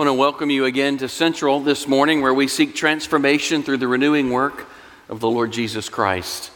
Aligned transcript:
I 0.00 0.02
want 0.04 0.16
to 0.16 0.18
welcome 0.18 0.48
you 0.48 0.64
again 0.64 0.96
to 0.96 1.10
Central 1.10 1.60
this 1.60 1.86
morning 1.86 2.22
where 2.22 2.32
we 2.32 2.48
seek 2.48 2.74
transformation 2.74 3.62
through 3.62 3.76
the 3.76 3.86
renewing 3.86 4.30
work 4.30 4.66
of 5.10 5.20
the 5.20 5.28
Lord 5.28 5.52
Jesus 5.52 5.90
Christ. 5.90 6.50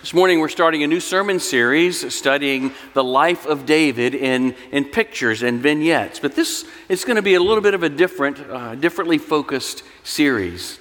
This 0.00 0.12
morning 0.12 0.40
we're 0.40 0.48
starting 0.48 0.82
a 0.82 0.88
new 0.88 0.98
sermon 0.98 1.38
series 1.38 2.12
studying 2.12 2.72
the 2.94 3.04
life 3.04 3.46
of 3.46 3.66
David 3.66 4.16
in, 4.16 4.56
in 4.72 4.84
pictures 4.84 5.44
and 5.44 5.60
vignettes. 5.60 6.18
But 6.18 6.34
this 6.34 6.64
is 6.88 7.04
going 7.04 7.14
to 7.14 7.22
be 7.22 7.34
a 7.34 7.40
little 7.40 7.62
bit 7.62 7.74
of 7.74 7.84
a 7.84 7.88
different, 7.88 8.40
uh, 8.40 8.74
differently 8.74 9.18
focused 9.18 9.84
series. 10.02 10.80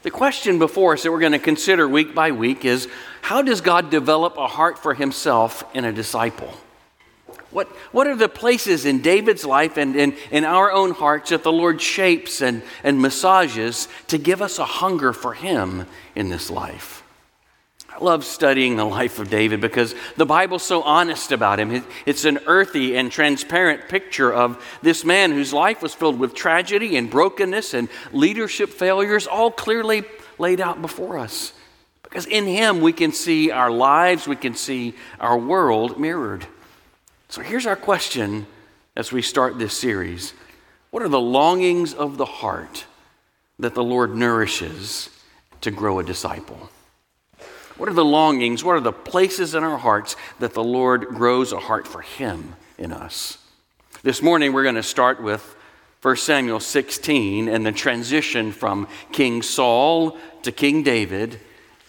The 0.00 0.10
question 0.10 0.58
before 0.58 0.94
us 0.94 1.02
that 1.02 1.12
we're 1.12 1.20
going 1.20 1.32
to 1.32 1.38
consider 1.38 1.86
week 1.86 2.14
by 2.14 2.32
week 2.32 2.64
is 2.64 2.88
how 3.20 3.42
does 3.42 3.60
God 3.60 3.90
develop 3.90 4.38
a 4.38 4.46
heart 4.46 4.78
for 4.78 4.94
himself 4.94 5.62
in 5.76 5.84
a 5.84 5.92
disciple? 5.92 6.54
What, 7.50 7.68
what 7.92 8.06
are 8.06 8.16
the 8.16 8.28
places 8.28 8.86
in 8.86 9.02
David's 9.02 9.44
life 9.44 9.76
and 9.76 9.96
in, 9.96 10.14
in 10.30 10.44
our 10.44 10.70
own 10.70 10.92
hearts 10.92 11.30
that 11.30 11.42
the 11.42 11.52
Lord 11.52 11.80
shapes 11.80 12.40
and, 12.42 12.62
and 12.84 13.00
massages 13.00 13.88
to 14.08 14.18
give 14.18 14.40
us 14.40 14.58
a 14.58 14.64
hunger 14.64 15.12
for 15.12 15.34
Him 15.34 15.86
in 16.14 16.28
this 16.28 16.48
life? 16.48 17.02
I 17.90 18.04
love 18.04 18.24
studying 18.24 18.76
the 18.76 18.84
life 18.84 19.18
of 19.18 19.30
David 19.30 19.60
because 19.60 19.96
the 20.16 20.24
Bible's 20.24 20.62
so 20.62 20.82
honest 20.82 21.32
about 21.32 21.58
him. 21.58 21.84
It's 22.06 22.24
an 22.24 22.38
earthy 22.46 22.96
and 22.96 23.10
transparent 23.10 23.88
picture 23.88 24.32
of 24.32 24.64
this 24.80 25.04
man 25.04 25.32
whose 25.32 25.52
life 25.52 25.82
was 25.82 25.92
filled 25.92 26.18
with 26.18 26.32
tragedy 26.32 26.96
and 26.96 27.10
brokenness 27.10 27.74
and 27.74 27.88
leadership 28.12 28.70
failures, 28.70 29.26
all 29.26 29.50
clearly 29.50 30.04
laid 30.38 30.60
out 30.60 30.80
before 30.80 31.18
us. 31.18 31.52
Because 32.04 32.26
in 32.26 32.46
him 32.46 32.80
we 32.80 32.92
can 32.92 33.12
see 33.12 33.50
our 33.50 33.70
lives, 33.70 34.26
we 34.26 34.36
can 34.36 34.54
see 34.54 34.94
our 35.18 35.36
world 35.36 35.98
mirrored. 35.98 36.46
So 37.30 37.42
here's 37.42 37.66
our 37.66 37.76
question 37.76 38.48
as 38.96 39.12
we 39.12 39.22
start 39.22 39.56
this 39.56 39.78
series 39.78 40.34
What 40.90 41.04
are 41.04 41.08
the 41.08 41.20
longings 41.20 41.94
of 41.94 42.16
the 42.16 42.24
heart 42.24 42.86
that 43.60 43.76
the 43.76 43.84
Lord 43.84 44.16
nourishes 44.16 45.08
to 45.60 45.70
grow 45.70 46.00
a 46.00 46.04
disciple? 46.04 46.70
What 47.76 47.88
are 47.88 47.94
the 47.94 48.04
longings? 48.04 48.64
What 48.64 48.74
are 48.74 48.80
the 48.80 48.92
places 48.92 49.54
in 49.54 49.62
our 49.62 49.78
hearts 49.78 50.16
that 50.40 50.54
the 50.54 50.64
Lord 50.64 51.06
grows 51.06 51.52
a 51.52 51.60
heart 51.60 51.86
for 51.86 52.00
Him 52.00 52.56
in 52.76 52.92
us? 52.92 53.38
This 54.02 54.22
morning, 54.22 54.52
we're 54.52 54.64
going 54.64 54.74
to 54.74 54.82
start 54.82 55.22
with 55.22 55.54
1 56.02 56.16
Samuel 56.16 56.58
16 56.58 57.48
and 57.48 57.64
the 57.64 57.70
transition 57.70 58.50
from 58.50 58.88
King 59.12 59.42
Saul 59.42 60.18
to 60.42 60.50
King 60.50 60.82
David, 60.82 61.38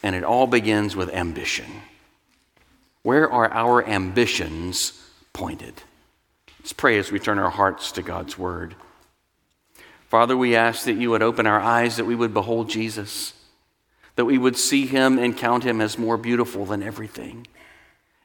and 0.03 0.15
it 0.15 0.23
all 0.23 0.45
begins 0.45 0.95
with 0.95 1.09
ambition. 1.09 1.81
Where 3.01 3.27
are 3.31 3.51
our 3.51 3.83
ambitions 3.83 5.00
pointed. 5.33 5.73
Let's 6.59 6.73
pray 6.73 6.97
as 6.99 7.11
we 7.11 7.19
turn 7.19 7.39
our 7.39 7.49
hearts 7.49 7.91
to 7.93 8.01
God's 8.01 8.37
word. 8.37 8.75
Father, 10.09 10.35
we 10.35 10.55
ask 10.55 10.85
that 10.85 10.93
you 10.93 11.09
would 11.09 11.23
open 11.23 11.47
our 11.47 11.59
eyes, 11.59 11.95
that 11.95 12.05
we 12.05 12.15
would 12.15 12.33
behold 12.33 12.69
Jesus, 12.69 13.33
that 14.15 14.25
we 14.25 14.37
would 14.37 14.57
see 14.57 14.85
him 14.85 15.17
and 15.17 15.37
count 15.37 15.63
him 15.63 15.81
as 15.81 15.97
more 15.97 16.17
beautiful 16.17 16.65
than 16.65 16.83
everything, 16.83 17.47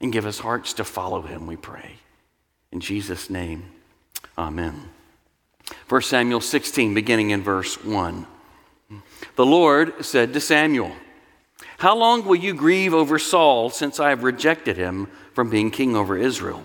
and 0.01 0.12
give 0.12 0.27
us 0.27 0.41
hearts 0.41 0.73
to 0.75 0.84
follow 0.84 1.23
him, 1.23 1.47
we 1.47 1.57
pray. 1.57 1.93
In 2.73 2.81
Jesus' 2.81 3.31
name, 3.31 3.71
amen. 4.37 4.91
1 5.89 6.03
Samuel 6.03 6.41
16, 6.41 6.93
beginning 6.93 7.31
in 7.31 7.43
verse 7.43 7.83
1. 7.83 8.27
The 9.37 9.47
Lord 9.47 10.05
said 10.05 10.33
to 10.33 10.41
Samuel, 10.41 10.93
How 11.79 11.97
long 11.97 12.25
will 12.25 12.37
you 12.37 12.53
grieve 12.53 12.93
over 12.95 13.19
Saul 13.19 13.71
since 13.71 13.99
I 13.99 14.11
have 14.11 14.25
rejected 14.25 14.77
him 14.77 15.09
from 15.34 15.51
being 15.51 15.71
king 15.71 15.97
over 15.97 16.19
Israel? 16.19 16.65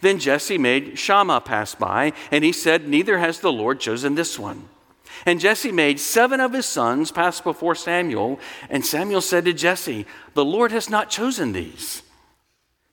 Then 0.00 0.18
Jesse 0.18 0.58
made 0.58 0.98
Shammah 0.98 1.42
pass 1.42 1.74
by, 1.74 2.12
and 2.30 2.42
he 2.42 2.52
said, 2.52 2.88
Neither 2.88 3.18
has 3.18 3.40
the 3.40 3.52
Lord 3.52 3.80
chosen 3.80 4.14
this 4.14 4.38
one. 4.38 4.68
And 5.26 5.40
Jesse 5.40 5.72
made 5.72 6.00
seven 6.00 6.40
of 6.40 6.52
his 6.52 6.66
sons 6.66 7.10
pass 7.10 7.40
before 7.40 7.74
Samuel, 7.74 8.40
and 8.70 8.84
Samuel 8.84 9.20
said 9.20 9.44
to 9.44 9.52
Jesse, 9.52 10.06
The 10.34 10.44
Lord 10.44 10.72
has 10.72 10.88
not 10.88 11.10
chosen 11.10 11.52
these. 11.52 12.02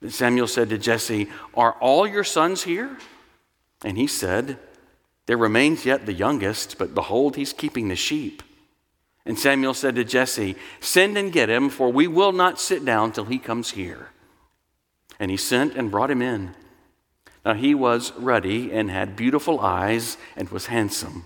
Then 0.01 0.11
Samuel 0.11 0.47
said 0.47 0.69
to 0.69 0.77
Jesse, 0.77 1.29
Are 1.53 1.73
all 1.73 2.05
your 2.05 2.23
sons 2.23 2.63
here? 2.63 2.97
And 3.83 3.97
he 3.97 4.07
said, 4.07 4.57
There 5.25 5.37
remains 5.37 5.85
yet 5.85 6.05
the 6.05 6.13
youngest, 6.13 6.77
but 6.77 6.93
behold, 6.93 7.35
he's 7.35 7.53
keeping 7.53 7.87
the 7.87 7.95
sheep. 7.95 8.43
And 9.25 9.37
Samuel 9.37 9.73
said 9.73 9.95
to 9.95 10.03
Jesse, 10.03 10.55
Send 10.79 11.17
and 11.17 11.31
get 11.31 11.49
him, 11.49 11.69
for 11.69 11.91
we 11.91 12.07
will 12.07 12.31
not 12.31 12.59
sit 12.59 12.83
down 12.83 13.11
till 13.11 13.25
he 13.25 13.39
comes 13.39 13.71
here. 13.71 14.09
And 15.19 15.31
he 15.31 15.37
sent 15.37 15.75
and 15.75 15.91
brought 15.91 16.11
him 16.11 16.21
in. 16.21 16.55
Now 17.47 17.53
he 17.53 17.73
was 17.73 18.11
ruddy 18.17 18.73
and 18.73 18.91
had 18.91 19.15
beautiful 19.15 19.61
eyes 19.61 20.17
and 20.35 20.49
was 20.49 20.65
handsome. 20.65 21.23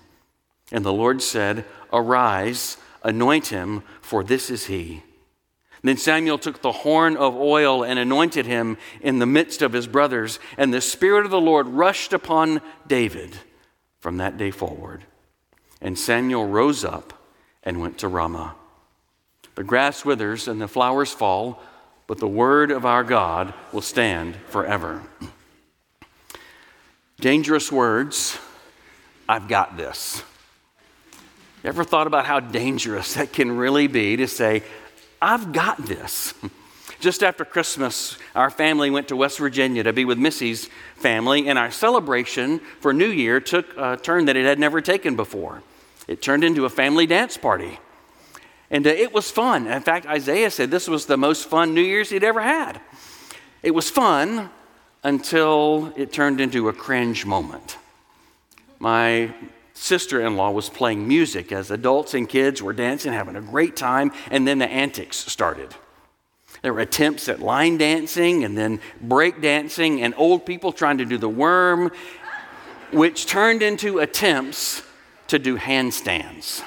And 0.72 0.86
the 0.86 0.94
Lord 0.94 1.20
said, 1.24 1.66
Arise, 1.92 2.78
anoint 3.02 3.48
him, 3.48 3.82
for 4.02 4.24
this 4.24 4.52
is 4.52 4.68
he. 4.68 5.02
Then 5.82 5.98
Samuel 5.98 6.38
took 6.38 6.62
the 6.62 6.72
horn 6.72 7.18
of 7.18 7.36
oil 7.36 7.84
and 7.84 7.98
anointed 7.98 8.46
him 8.46 8.78
in 9.02 9.18
the 9.18 9.26
midst 9.26 9.64
of 9.64 9.74
his 9.74 9.88
brothers, 9.88 10.38
and 10.60 10.72
the 10.72 10.80
Spirit 10.80 11.26
of 11.26 11.32
the 11.32 11.42
Lord 11.42 11.66
rushed 11.66 12.14
upon 12.14 12.62
David 12.86 13.36
from 14.00 14.18
that 14.18 14.38
day 14.38 14.52
forward. 14.52 15.04
And 15.82 15.98
Samuel 15.98 16.46
rose 16.46 16.86
up 16.86 17.14
and 17.64 17.82
went 17.82 17.98
to 17.98 18.08
Ramah. 18.08 18.54
The 19.56 19.64
grass 19.64 20.06
withers 20.06 20.48
and 20.48 20.62
the 20.62 20.68
flowers 20.68 21.12
fall, 21.12 21.64
but 22.06 22.20
the 22.20 22.28
word 22.28 22.70
of 22.70 22.86
our 22.86 23.04
God 23.04 23.56
will 23.74 23.82
stand 23.82 24.36
forever. 24.50 25.02
Dangerous 27.22 27.72
words, 27.72 28.40
I've 29.30 29.48
got 29.48 29.78
this. 29.78 30.24
You 31.64 31.68
ever 31.68 31.84
thought 31.84 32.08
about 32.08 32.26
how 32.26 32.40
dangerous 32.40 33.14
that 33.14 33.32
can 33.32 33.52
really 33.52 33.86
be 33.86 34.18
to 34.18 34.28
say, 34.28 34.64
I've 35.22 35.54
got 35.54 35.86
this? 35.86 36.34
Just 37.00 37.22
after 37.22 37.46
Christmas, 37.46 38.18
our 38.34 38.50
family 38.50 38.90
went 38.90 39.08
to 39.10 39.16
West 39.16 39.38
Virginia 39.38 39.84
to 39.84 39.94
be 39.94 40.04
with 40.04 40.18
Missy's 40.18 40.68
family, 40.96 41.48
and 41.48 41.60
our 41.60 41.70
celebration 41.70 42.60
for 42.80 42.92
New 42.92 43.10
Year 43.10 43.40
took 43.40 43.68
a 43.78 43.98
turn 43.98 44.26
that 44.26 44.36
it 44.36 44.46
had 44.46 44.58
never 44.58 44.82
taken 44.82 45.16
before. 45.16 45.62
It 46.08 46.24
turned 46.24 46.44
into 46.44 46.66
a 46.66 46.70
family 46.70 47.06
dance 47.06 47.38
party. 47.38 47.78
And 48.72 48.88
uh, 48.88 48.90
it 48.90 49.14
was 49.14 49.30
fun. 49.30 49.68
In 49.68 49.84
fact, 49.84 50.08
Isaiah 50.08 50.50
said 50.50 50.72
this 50.72 50.88
was 50.88 51.06
the 51.06 51.18
most 51.18 51.48
fun 51.48 51.76
New 51.76 51.82
Year's 51.82 52.10
he'd 52.10 52.24
ever 52.24 52.42
had. 52.42 52.82
It 53.62 53.76
was 53.76 53.92
fun 53.92 54.50
until 55.04 55.92
it 55.96 56.14
turned 56.14 56.40
into 56.40 56.70
a 56.70 56.74
cringe 56.74 57.26
moment. 57.26 57.78
My 58.80 59.34
sister 59.74 60.22
in 60.22 60.36
law 60.38 60.52
was 60.52 60.70
playing 60.70 61.08
music 61.08 61.52
as 61.52 61.72
adults 61.72 62.14
and 62.14 62.30
kids 62.30 62.62
were 62.62 62.74
dancing, 62.74 63.14
having 63.14 63.36
a 63.36 63.42
great 63.42 63.76
time, 63.76 64.12
and 64.30 64.48
then 64.48 64.60
the 64.60 64.68
antics 64.68 65.18
started. 65.18 65.74
There 66.62 66.74
were 66.74 66.82
attempts 66.82 67.28
at 67.28 67.40
line 67.40 67.78
dancing 67.78 68.44
and 68.44 68.56
then 68.56 68.80
break 69.02 69.42
dancing, 69.42 70.02
and 70.02 70.14
old 70.18 70.46
people 70.46 70.72
trying 70.72 71.00
to 71.00 71.06
do 71.06 71.18
the 71.18 71.30
worm, 71.30 71.92
which 72.92 73.26
turned 73.26 73.64
into 73.64 74.00
attempts 74.00 74.84
to 75.28 75.40
do 75.40 75.58
handstands. 75.58 76.64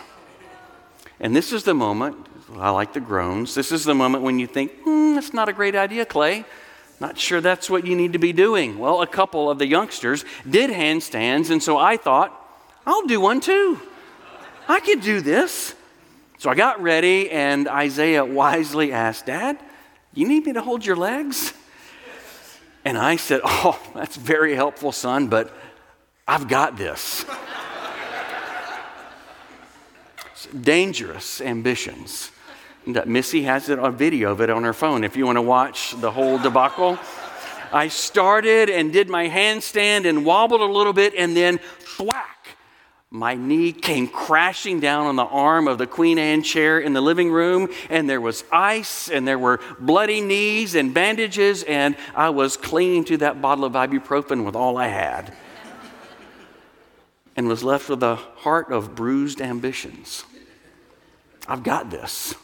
And 1.21 1.37
this 1.37 1.53
is 1.53 1.63
the 1.63 1.75
moment, 1.75 2.17
I 2.57 2.71
like 2.71 2.93
the 2.93 3.01
groans, 3.01 3.55
this 3.55 3.71
is 3.71 3.85
the 3.85 3.95
moment 3.95 4.25
when 4.25 4.41
you 4.41 4.49
think, 4.49 4.73
hmm, 4.83 5.15
that's 5.15 5.33
not 5.33 5.49
a 5.49 5.53
great 5.53 5.77
idea, 5.77 6.05
Clay. 6.05 6.45
Not 7.01 7.19
sure 7.19 7.41
that's 7.41 7.69
what 7.69 7.87
you 7.87 7.97
need 7.97 8.13
to 8.13 8.19
be 8.19 8.33
doing. 8.33 8.79
Well, 8.79 9.03
a 9.03 9.07
couple 9.07 9.51
of 9.51 9.59
the 9.59 9.67
youngsters 9.67 10.25
did 10.49 10.71
handstands, 10.71 11.51
and 11.51 11.63
so 11.63 11.77
I 11.77 11.97
thought, 11.97 12.41
I'll 12.87 13.07
do 13.07 13.21
one 13.21 13.41
too. 13.41 13.81
I 14.69 14.81
could 14.81 15.01
do 15.01 15.21
this. 15.21 15.75
So 16.39 16.51
I 16.51 16.55
got 16.55 16.83
ready, 16.83 17.31
and 17.31 17.69
Isaiah 17.69 18.25
wisely 18.25 18.93
asked, 18.93 19.27
Dad, 19.27 19.59
you 20.13 20.29
need 20.29 20.47
me 20.47 20.53
to 20.53 20.61
hold 20.61 20.85
your 20.85 20.97
legs? 20.97 21.53
And 22.85 22.99
I 22.99 23.17
said, 23.17 23.41
Oh, 23.45 23.81
that's 23.95 24.17
very 24.17 24.55
helpful, 24.55 24.93
son, 24.93 25.29
but 25.29 25.55
I've 26.29 26.49
got 26.49 26.77
this. 26.77 27.25
Dangerous 30.61 31.41
ambitions. 31.41 32.31
Missy 32.87 33.43
has 33.43 33.69
it 33.69 33.79
on 33.79 33.97
video 33.97 34.33
of 34.33 34.41
it 34.41 34.51
on 34.51 34.65
her 34.65 34.73
phone 34.73 35.05
if 35.05 35.17
you 35.17 35.27
want 35.27 35.37
to 35.37 35.43
watch 35.43 35.95
the 36.01 36.11
whole 36.11 36.39
debacle. 36.39 36.99
I 37.73 37.89
started 37.89 38.71
and 38.71 38.93
did 38.93 39.09
my 39.09 39.29
handstand 39.29 40.07
and 40.09 40.25
wobbled 40.25 40.61
a 40.61 40.67
little 40.67 40.93
bit, 40.93 41.15
and 41.15 41.37
then 41.37 41.59
thwack 41.81 42.35
my 43.15 43.37
knee 43.37 43.71
came 43.71 44.09
crashing 44.09 44.81
down 44.81 45.07
on 45.07 45.15
the 45.15 45.25
arm 45.25 45.69
of 45.69 45.79
the 45.79 45.87
Queen 45.87 46.19
Anne 46.19 46.43
chair 46.43 46.81
in 46.81 46.95
the 46.95 47.01
living 47.01 47.31
room, 47.31 47.69
and 47.89 48.11
there 48.11 48.21
was 48.21 48.43
ice, 48.51 49.09
and 49.09 49.27
there 49.27 49.39
were 49.39 49.61
bloody 49.79 50.21
knees 50.21 50.75
and 50.75 50.93
bandages, 50.93 51.63
and 51.63 51.97
I 52.17 52.31
was 52.31 52.57
clinging 52.57 53.05
to 53.05 53.17
that 53.19 53.41
bottle 53.41 53.65
of 53.65 53.75
ibuprofen 53.75 54.45
with 54.45 54.57
all 54.57 54.77
I 54.77 54.89
had, 54.89 55.33
and 57.37 57.47
was 57.47 57.63
left 57.63 57.89
with 57.89 58.03
a 58.03 58.17
heart 58.17 58.73
of 58.73 58.97
bruised 58.97 59.41
ambitions. 59.41 60.25
I've 61.47 61.63
got 61.63 61.91
this. 61.91 62.35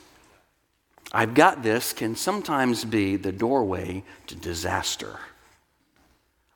I've 1.13 1.35
got 1.35 1.63
this 1.63 1.93
can 1.93 2.15
sometimes 2.15 2.85
be 2.85 3.17
the 3.17 3.33
doorway 3.33 4.05
to 4.29 4.35
disaster. 4.37 5.19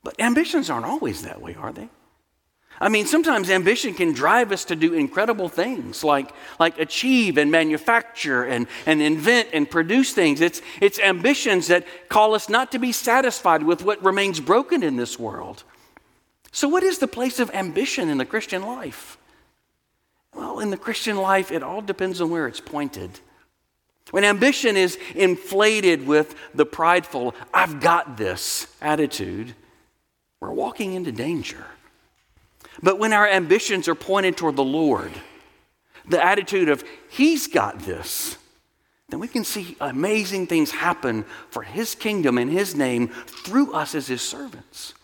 But 0.03 0.21
ambitions 0.21 0.71
aren't 0.71 0.87
always 0.87 1.23
that 1.23 1.41
way, 1.41 1.55
are 1.55 1.73
they? 1.73 1.89
I 2.81 2.89
mean, 2.89 3.07
sometimes 3.07 3.51
ambition 3.51 3.95
can 3.95 4.13
drive 4.13 4.51
us 4.51 4.65
to 4.67 4.77
do 4.77 4.95
incredible 4.95 5.49
things 5.49 6.03
like, 6.03 6.33
like 6.59 6.79
achieve 6.79 7.39
and 7.39 7.51
manufacture 7.51 8.45
and, 8.45 8.67
and 8.85 9.01
invent 9.01 9.51
and 9.53 9.71
produce 9.71 10.13
things. 10.13 10.41
It's, 10.41 10.61
it's 10.81 10.99
ambitions 10.99 11.69
that 11.69 11.87
call 12.09 12.35
us 12.35 12.49
not 12.49 12.73
to 12.73 12.79
be 12.79 12.91
satisfied 12.91 13.63
with 13.63 13.85
what 13.85 14.05
remains 14.05 14.41
broken 14.41 14.83
in 14.83 14.97
this 14.97 15.19
world. 15.19 15.63
So, 16.51 16.69
what 16.69 16.83
is 16.83 16.99
the 16.99 17.09
place 17.09 17.39
of 17.39 17.51
ambition 17.53 18.09
in 18.09 18.19
the 18.19 18.25
Christian 18.25 18.63
life? 18.63 19.19
Well, 20.35 20.59
in 20.59 20.71
the 20.71 20.77
Christian 20.77 21.17
life, 21.17 21.53
it 21.53 21.63
all 21.63 21.81
depends 21.81 22.21
on 22.21 22.31
where 22.31 22.47
it's 22.49 22.61
pointed. 22.61 23.21
When 24.11 24.25
ambition 24.25 24.77
is 24.77 24.99
inflated 25.15 26.07
with 26.07 26.35
the 26.55 26.67
prideful, 26.67 27.35
I've 27.53 27.81
got 27.81 28.17
this 28.17 28.67
attitude, 28.81 29.55
we're 30.41 30.53
walking 30.53 30.95
into 30.95 31.11
danger. 31.11 31.65
But 32.83 32.99
when 32.99 33.13
our 33.13 33.27
ambitions 33.27 33.89
are 33.89 33.95
pointed 33.95 34.37
toward 34.37 34.57
the 34.57 34.65
Lord, 34.65 35.13
the 36.07 36.23
attitude 36.23 36.69
of, 36.69 36.85
He's 37.09 37.47
got 37.47 37.81
this, 37.81 38.37
then 39.09 39.21
we 39.21 39.29
can 39.29 39.45
see 39.45 39.77
amazing 39.81 40.49
things 40.49 40.71
happen 40.71 41.25
for 41.51 41.63
His 41.63 41.95
kingdom 41.95 42.37
and 42.37 42.51
His 42.51 42.75
name 42.75 43.09
through 43.09 43.73
us 43.73 43.95
as 43.95 44.07
His 44.07 44.23
servants. 44.23 44.95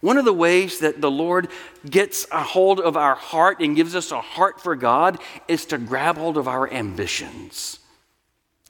One 0.00 0.18
of 0.18 0.24
the 0.24 0.32
ways 0.32 0.80
that 0.80 1.00
the 1.00 1.10
Lord 1.10 1.48
gets 1.88 2.26
a 2.32 2.42
hold 2.42 2.80
of 2.80 2.96
our 2.96 3.14
heart 3.14 3.60
and 3.60 3.76
gives 3.76 3.94
us 3.94 4.10
a 4.10 4.20
heart 4.20 4.60
for 4.60 4.74
God 4.74 5.20
is 5.46 5.64
to 5.66 5.78
grab 5.78 6.16
hold 6.18 6.36
of 6.36 6.48
our 6.48 6.68
ambitions. 6.70 7.78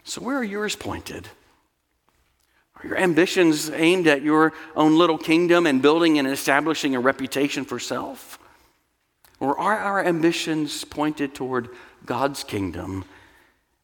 So, 0.04 0.20
where 0.20 0.36
are 0.36 0.44
yours 0.44 0.76
pointed? 0.76 1.28
Are 2.76 2.88
your 2.88 2.98
ambitions 2.98 3.70
aimed 3.70 4.06
at 4.06 4.22
your 4.22 4.52
own 4.74 4.98
little 4.98 5.18
kingdom 5.18 5.66
and 5.66 5.80
building 5.80 6.18
and 6.18 6.26
establishing 6.26 6.94
a 6.94 7.00
reputation 7.00 7.64
for 7.64 7.78
self? 7.78 8.38
Or 9.38 9.58
are 9.58 9.76
our 9.76 10.04
ambitions 10.04 10.84
pointed 10.84 11.34
toward 11.34 11.68
God's 12.04 12.44
kingdom 12.44 13.04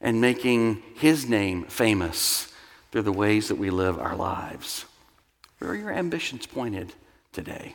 and 0.01 0.21
making 0.21 0.83
His 0.97 1.29
name 1.29 1.65
famous 1.65 2.53
through 2.91 3.03
the 3.03 3.13
ways 3.13 3.49
that 3.49 3.59
we 3.59 3.71
live 3.71 3.99
our 3.99 4.17
lives? 4.17 4.85
Where 5.59 5.71
are 5.71 5.77
your 5.77 5.93
ambitions 5.93 6.47
pointed 6.47 6.93
today? 7.33 7.75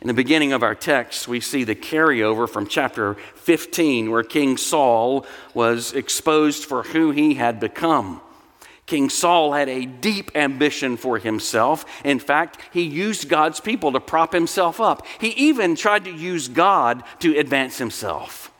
In 0.00 0.06
the 0.06 0.14
beginning 0.14 0.52
of 0.52 0.62
our 0.62 0.76
text, 0.76 1.26
we 1.26 1.40
see 1.40 1.64
the 1.64 1.74
carryover 1.74 2.48
from 2.48 2.68
chapter 2.68 3.14
15, 3.34 4.10
where 4.10 4.22
King 4.22 4.56
Saul 4.56 5.26
was 5.54 5.92
exposed 5.92 6.64
for 6.64 6.84
who 6.84 7.10
he 7.10 7.34
had 7.34 7.58
become. 7.58 8.20
King 8.86 9.10
Saul 9.10 9.52
had 9.52 9.68
a 9.68 9.84
deep 9.84 10.30
ambition 10.34 10.96
for 10.96 11.18
himself. 11.18 11.84
In 12.04 12.18
fact, 12.18 12.58
he 12.72 12.82
used 12.82 13.28
God's 13.28 13.60
people 13.60 13.92
to 13.92 14.00
prop 14.00 14.32
himself 14.32 14.80
up. 14.80 15.04
He 15.20 15.28
even 15.30 15.76
tried 15.76 16.04
to 16.04 16.12
use 16.12 16.48
God 16.48 17.02
to 17.18 17.36
advance 17.36 17.76
himself. 17.76 18.50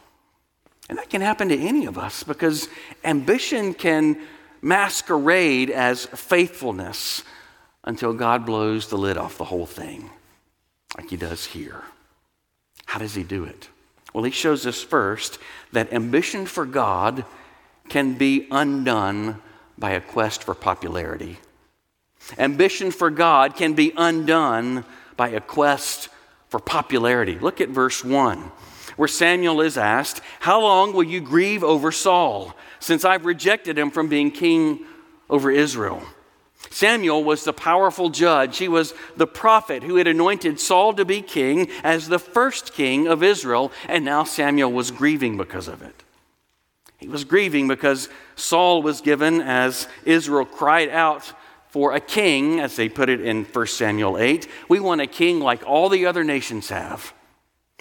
And 0.89 0.99
that 0.99 1.09
can 1.09 1.23
happen 1.23 1.49
to 1.49 1.59
any 1.59 1.87
of 1.87 1.97
us 1.97 2.25
because 2.25 2.69
ambition 3.05 3.75
can 3.75 4.21
masquerade 4.61 5.71
as 5.71 6.07
faithfulness 6.07 7.23
until 7.85 8.13
God 8.13 8.45
blows 8.45 8.89
the 8.89 8.99
lid 8.99 9.17
off 9.17 9.39
the 9.39 9.45
whole 9.45 9.67
thing, 9.67 10.11
like 10.97 11.11
he 11.11 11.17
does 11.17 11.47
here. 11.47 11.83
How 12.87 12.99
does 12.99 13.15
he 13.15 13.23
do 13.23 13.45
it? 13.45 13.69
Well, 14.13 14.25
he 14.25 14.31
shows 14.31 14.67
us 14.67 14.83
first 14.83 15.39
that 15.73 15.93
ambition 15.93 16.47
for 16.47 16.65
God 16.65 17.25
can 17.89 18.15
be 18.15 18.47
undone 18.51 19.41
by 19.77 19.91
a 19.91 20.01
quest 20.01 20.45
for 20.45 20.55
popularity. 20.55 21.39
Ambition 22.39 22.91
for 22.91 23.11
God 23.11 23.55
can 23.57 23.75
be 23.75 23.93
undone 23.97 24.85
by 25.17 25.29
a 25.29 25.41
quest 25.41 26.09
for 26.49 26.59
popularity. 26.59 27.39
Look 27.39 27.61
at 27.61 27.69
verse 27.69 28.05
1, 28.05 28.39
where 28.97 29.09
Samuel 29.09 29.61
is 29.61 29.79
asked, 29.79 30.21
How 30.41 30.61
long 30.61 30.93
will 30.93 31.05
you 31.05 31.21
grieve 31.21 31.63
over 31.63 31.93
Saul, 31.93 32.55
since 32.81 33.05
I've 33.05 33.27
rejected 33.27 33.79
him 33.79 33.91
from 33.91 34.09
being 34.09 34.31
king 34.31 34.85
over 35.31 35.51
Israel? 35.51 36.03
Samuel 36.71 37.25
was 37.25 37.45
the 37.45 37.53
powerful 37.53 38.11
judge. 38.11 38.59
He 38.59 38.69
was 38.69 38.95
the 39.17 39.27
prophet 39.27 39.83
who 39.83 39.97
had 39.97 40.07
anointed 40.07 40.61
Saul 40.61 40.93
to 40.95 41.05
be 41.05 41.23
king 41.23 41.71
as 41.83 42.09
the 42.09 42.19
first 42.19 42.73
king 42.73 43.07
of 43.07 43.23
Israel, 43.23 43.73
and 43.89 44.05
now 44.05 44.25
Samuel 44.25 44.73
was 44.73 44.91
grieving 44.91 45.37
because 45.37 45.69
of 45.69 45.83
it. 45.83 46.03
He 46.99 47.09
was 47.09 47.25
grieving 47.25 47.69
because 47.69 48.09
Saul 48.35 48.83
was 48.83 49.01
given 49.01 49.41
as 49.41 49.87
Israel 50.05 50.45
cried 50.45 50.89
out 50.89 51.33
for 51.69 51.93
a 51.93 52.01
king, 52.01 52.61
as 52.61 52.77
they 52.77 52.89
put 52.89 53.09
it 53.09 53.21
in 53.21 53.45
1 53.45 53.67
Samuel 53.67 54.19
8. 54.19 54.49
We 54.69 54.81
want 54.81 55.01
a 55.01 55.07
king 55.07 55.39
like 55.39 55.63
all 55.67 55.89
the 55.89 56.07
other 56.07 56.25
nations 56.25 56.71
have. 56.71 57.13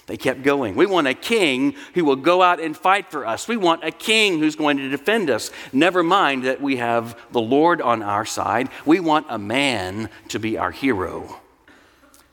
They 0.08 0.16
kept 0.16 0.42
going. 0.42 0.74
We 0.74 0.86
want 0.86 1.06
a 1.06 1.12
king 1.12 1.74
who 1.92 2.02
will 2.02 2.16
go 2.16 2.40
out 2.40 2.60
and 2.60 2.74
fight 2.74 3.10
for 3.10 3.26
us. 3.26 3.46
We 3.46 3.58
want 3.58 3.84
a 3.84 3.90
king 3.90 4.38
who's 4.38 4.56
going 4.56 4.78
to 4.78 4.88
defend 4.88 5.28
us. 5.28 5.50
Never 5.70 6.02
mind 6.02 6.44
that 6.44 6.62
we 6.62 6.76
have 6.76 7.20
the 7.30 7.42
Lord 7.42 7.82
on 7.82 8.02
our 8.02 8.24
side. 8.24 8.70
We 8.86 9.00
want 9.00 9.26
a 9.28 9.38
man 9.38 10.08
to 10.28 10.38
be 10.38 10.56
our 10.56 10.70
hero. 10.70 11.40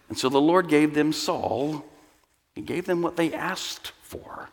And 0.07 0.17
so 0.17 0.29
the 0.29 0.39
Lord 0.39 0.69
gave 0.69 0.93
them 0.93 1.11
Saul. 1.11 1.85
He 2.53 2.61
gave 2.61 2.85
them 2.85 3.01
what 3.01 3.17
they 3.17 3.33
asked 3.33 3.91
for. 4.01 4.49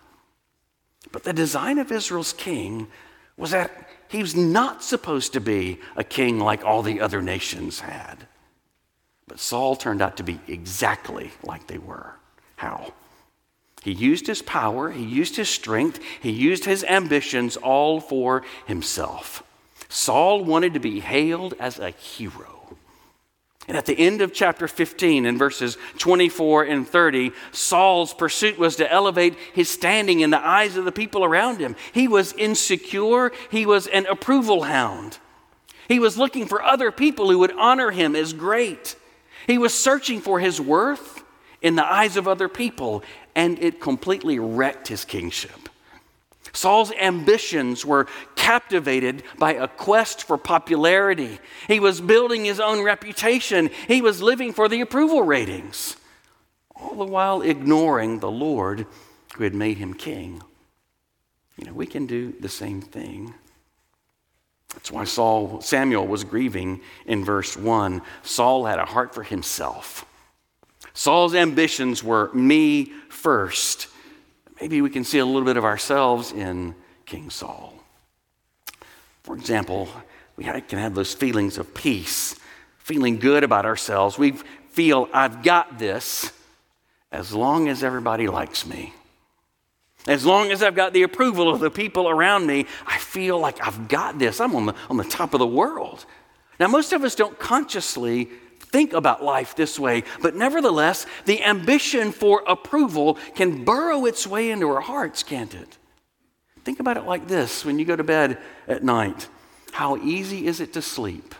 But 1.13 1.23
the 1.23 1.33
design 1.33 1.79
of 1.79 1.93
Israel's 1.93 2.33
king 2.33 2.89
was 3.37 3.53
that 3.53 3.89
he 4.09 4.21
was 4.21 4.35
not 4.35 4.83
supposed 4.83 5.33
to 5.35 5.41
be 5.41 5.79
a 5.95 6.03
king 6.03 6.41
like 6.41 6.65
all 6.65 6.83
the 6.83 7.01
other 7.01 7.23
nations 7.23 7.79
had. 7.79 8.27
But 9.29 9.39
Saul 9.39 9.77
turned 9.77 10.03
out 10.03 10.17
to 10.17 10.25
be 10.25 10.41
exactly 10.49 11.31
like 11.45 11.69
they 11.69 11.79
were. 11.79 12.17
How? 12.57 12.93
He 13.83 13.93
used 13.93 14.27
his 14.27 14.43
power, 14.43 14.91
he 14.91 15.03
used 15.03 15.37
his 15.37 15.49
strength, 15.49 16.01
he 16.21 16.31
used 16.31 16.65
his 16.65 16.85
ambitions 16.85 17.57
all 17.57 18.01
for 18.01 18.43
himself. 18.67 19.43
Saul 19.89 20.45
wanted 20.45 20.75
to 20.75 20.81
be 20.81 21.01
hailed 21.01 21.55
as 21.59 21.79
a 21.79 21.91
hero. 21.91 22.77
And 23.69 23.77
at 23.77 23.87
the 23.87 23.99
end 23.99 24.23
of 24.23 24.33
chapter 24.33 24.67
15, 24.67 25.25
in 25.25 25.39
verses 25.39 25.77
24 25.99 26.65
and 26.65 26.87
30, 26.87 27.33
Saul's 27.53 28.13
pursuit 28.13 28.59
was 28.59 28.77
to 28.77 28.91
elevate 28.91 29.37
his 29.53 29.71
standing 29.71 30.21
in 30.21 30.31
the 30.31 30.45
eyes 30.45 30.77
of 30.77 30.85
the 30.85 30.93
people 30.93 31.25
around 31.25 31.61
him. 31.61 31.77
He 31.93 32.09
was 32.09 32.33
insecure, 32.33 33.31
he 33.51 33.67
was 33.67 33.87
an 33.87 34.07
approval 34.07 34.65
hound. 34.65 35.19
He 35.89 35.99
was 35.99 36.19
looking 36.19 36.47
for 36.47 36.63
other 36.63 36.91
people 36.91 37.31
who 37.31 37.39
would 37.39 37.53
honor 37.53 37.91
him 37.91 38.17
as 38.17 38.33
great. 38.33 38.97
He 39.47 39.59
was 39.59 39.75
searching 39.75 40.21
for 40.21 40.41
his 40.41 40.61
worth 40.61 41.23
in 41.61 41.77
the 41.77 41.87
eyes 41.87 42.17
of 42.17 42.27
other 42.27 42.49
people, 42.49 43.05
and 43.35 43.59
it 43.59 43.81
completely 43.81 44.39
wrecked 44.39 44.89
his 44.89 45.05
kingship. 45.05 45.69
Saul's 46.53 46.93
ambitions 46.93 47.85
were 47.85 48.07
captivated 48.37 49.23
by 49.39 49.55
a 49.55 49.69
quest 49.69 50.25
for 50.25 50.37
popularity. 50.37 51.39
He 51.67 51.81
was 51.81 52.01
building 52.01 52.45
his 52.45 52.61
own 52.61 52.83
reputation. 52.83 53.71
He 53.89 54.03
was 54.03 54.21
living 54.21 54.53
for 54.53 54.69
the 54.69 54.83
approval 54.83 55.23
ratings, 55.23 55.97
all 56.75 56.95
the 56.95 57.07
while 57.07 57.41
ignoring 57.41 58.19
the 58.19 58.31
Lord 58.31 58.87
who 59.37 59.45
had 59.45 59.55
made 59.55 59.79
him 59.79 59.95
king. 59.95 60.43
You 61.57 61.67
know, 61.67 61.73
we 61.73 61.87
can 61.87 62.07
do 62.07 62.35
the 62.39 62.49
same 62.49 62.83
thing. 62.83 63.35
That's 64.75 64.91
why 64.91 65.05
Saul, 65.05 65.61
Samuel 65.61 66.07
was 66.07 66.25
grieving 66.25 66.81
in 67.07 67.25
verse 67.25 67.57
1. 67.57 68.03
Saul 68.23 68.65
had 68.67 68.79
a 68.79 68.87
heart 68.87 69.15
for 69.15 69.23
himself. 69.23 70.07
Saul's 70.95 71.35
ambitions 71.35 72.03
were 72.03 72.33
me 72.33 72.93
first. 73.09 73.89
Maybe 74.61 74.81
we 74.81 74.91
can 74.91 75.05
see 75.05 75.19
a 75.19 75.27
little 75.27 75.45
bit 75.45 75.57
of 75.57 75.65
ourselves 75.65 76.33
in 76.33 76.75
King 77.07 77.31
Saul. 77.31 77.75
For 79.23 79.35
example, 79.35 79.89
we 80.37 80.45
can 80.45 80.79
have 80.79 80.95
those 80.95 81.15
feelings 81.15 81.59
of 81.59 81.75
peace, 81.75 82.37
feeling 82.79 83.19
good 83.19 83.45
about 83.45 83.65
ourselves. 83.65 84.19
We 84.19 84.33
feel, 84.71 85.09
I've 85.13 85.43
got 85.43 85.79
this 85.79 86.33
as 87.11 87.33
long 87.35 87.69
as 87.69 87.85
everybody 87.85 88.27
likes 88.27 88.67
me. 88.67 88.95
As 90.09 90.27
long 90.27 90.51
as 90.51 90.63
I've 90.63 90.75
got 90.75 90.93
the 90.93 91.05
approval 91.05 91.49
of 91.49 91.61
the 91.61 91.71
people 91.71 92.09
around 92.09 92.47
me, 92.47 92.67
I 92.87 92.99
feel 92.99 93.39
like 93.39 93.65
I've 93.65 93.87
got 93.89 94.19
this. 94.19 94.41
I'm 94.41 94.55
on 94.57 94.67
the, 94.67 94.75
on 94.91 94.97
the 94.97 95.05
top 95.05 95.33
of 95.33 95.39
the 95.39 95.47
world. 95.47 96.05
Now, 96.59 96.67
most 96.67 96.93
of 96.93 97.05
us 97.05 97.15
don't 97.15 97.39
consciously 97.39 98.29
think 98.73 98.95
about 98.95 99.23
life 99.23 99.55
this 99.55 99.79
way, 99.79 100.03
but 100.21 100.35
nevertheless, 100.35 101.07
the 101.27 101.45
ambition 101.45 102.11
for 102.11 102.43
approval 102.49 103.19
can 103.35 103.65
burrow 103.65 104.07
its 104.07 104.27
way 104.27 104.51
into 104.51 104.69
our 104.71 104.81
hearts, 104.81 105.23
can't 105.23 105.55
it? 105.55 105.79
Think 106.65 106.81
about 106.81 106.97
it 106.97 107.05
like 107.05 107.29
this 107.29 107.65
when 107.65 107.79
you 107.79 107.85
go 107.85 107.95
to 107.95 108.05
bed 108.05 108.39
at 108.67 108.83
night. 108.83 109.29
How 109.73 109.97
easy 109.97 110.47
is 110.47 110.61
it 110.61 110.73
to 110.73 110.83
sleep 110.83 111.35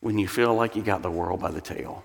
when 0.00 0.18
you 0.18 0.28
feel 0.28 0.54
like 0.54 0.76
you 0.76 0.82
got 0.82 1.02
the 1.02 1.10
world 1.10 1.40
by 1.40 1.50
the 1.50 1.60
tail? 1.60 2.04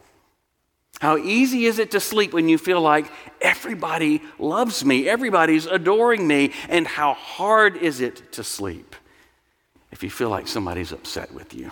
How 1.01 1.17
easy 1.17 1.65
is 1.65 1.79
it 1.79 1.91
to 1.91 2.00
sleep 2.00 2.34
when 2.34 2.48
you 2.48 2.58
feel 2.58 2.79
like 2.79 3.12
everybody 3.41 4.22
loves 4.39 4.86
me, 4.86 5.10
everybody's 5.10 5.65
adoring 5.65 6.25
me, 6.25 6.53
and 6.70 6.88
how 6.88 7.13
hard 7.13 7.75
is 7.75 8.00
it 8.00 8.32
to 8.34 8.43
sleep 8.43 8.96
if 9.91 10.03
you 10.03 10.10
feel 10.10 10.29
like 10.29 10.48
somebody's 10.48 10.91
upset 10.91 11.34
with 11.34 11.53
you? 11.53 11.72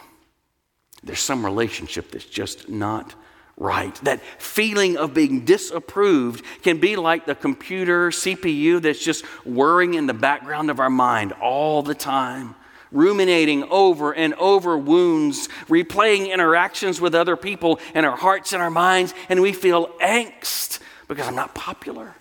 There's 1.04 1.20
some 1.20 1.44
relationship 1.44 2.12
that's 2.12 2.26
just 2.26 2.70
not 2.70 3.16
right. 3.58 3.94
That 4.04 4.22
feeling 4.40 4.98
of 4.98 5.14
being 5.14 5.46
disapproved 5.46 6.44
can 6.64 6.80
be 6.80 6.96
like 6.96 7.26
the 7.26 7.36
computer 7.36 8.10
CPU 8.10 8.82
that's 8.82 9.04
just 9.04 9.26
whirring 9.46 9.94
in 9.94 10.08
the 10.08 10.14
background 10.14 10.70
of 10.70 10.80
our 10.80 10.90
mind 10.90 11.34
all 11.34 11.82
the 11.82 11.96
time 11.96 12.56
ruminating 12.92 13.64
over 13.66 14.14
and 14.14 14.34
over 14.36 14.78
wounds, 14.78 15.48
replaying 15.68 16.32
interactions 16.32 17.00
with 17.00 17.16
other 17.16 17.38
people 17.38 17.80
in 17.96 18.06
our 18.06 18.18
hearts 18.18 18.54
and 18.54 18.62
our 18.62 18.70
minds, 18.70 19.14
and 19.30 19.42
we 19.42 19.54
feel 19.54 19.88
angst 20.02 20.80
because 21.08 21.28
I'm 21.28 21.36
not 21.36 21.56
popular. 21.56 22.16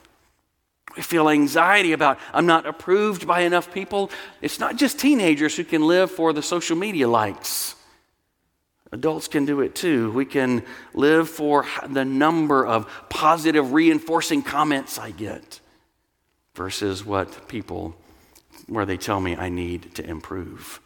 We 0.96 1.02
feel 1.02 1.28
anxiety 1.28 1.92
about 1.92 2.18
I'm 2.32 2.46
not 2.46 2.66
approved 2.66 3.26
by 3.26 3.40
enough 3.40 3.72
people. 3.72 4.10
It's 4.42 4.58
not 4.58 4.76
just 4.76 4.99
teenagers 4.99 5.56
who 5.56 5.64
can 5.64 5.87
live 5.87 6.10
for 6.10 6.32
the 6.32 6.42
social 6.42 6.76
media 6.76 7.08
likes. 7.08 7.76
Adults 8.92 9.28
can 9.28 9.44
do 9.44 9.61
it 9.61 9.75
too. 9.75 10.11
We 10.11 10.25
can 10.25 10.64
live 10.94 11.28
for 11.28 11.64
the 11.88 12.04
number 12.04 12.66
of 12.66 12.90
positive 13.09 13.73
reinforcing 13.73 14.42
comments 14.42 14.99
I 14.99 15.12
get 15.12 15.61
versus 16.54 17.04
what 17.04 17.49
people 17.49 17.94
where 18.66 18.87
they 18.87 18.97
tell 18.97 19.20
me 19.20 19.37
I 19.37 19.49
need 19.49 19.94
to 19.97 20.04
improve. 20.04 20.80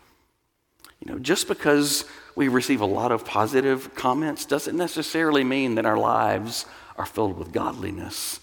You 1.01 1.13
know, 1.13 1.19
just 1.19 1.49
because 1.49 2.05
we 2.35 2.49
receive 2.49 2.81
a 2.81 2.87
lot 2.87 3.13
of 3.13 3.25
positive 3.25 3.95
comments 3.95 4.45
doesn't 4.45 4.77
necessarily 4.77 5.45
mean 5.45 5.75
that 5.75 5.87
our 5.87 5.99
lives 5.99 6.67
are 6.97 7.07
filled 7.07 7.39
with 7.39 7.53
godliness. 7.53 8.41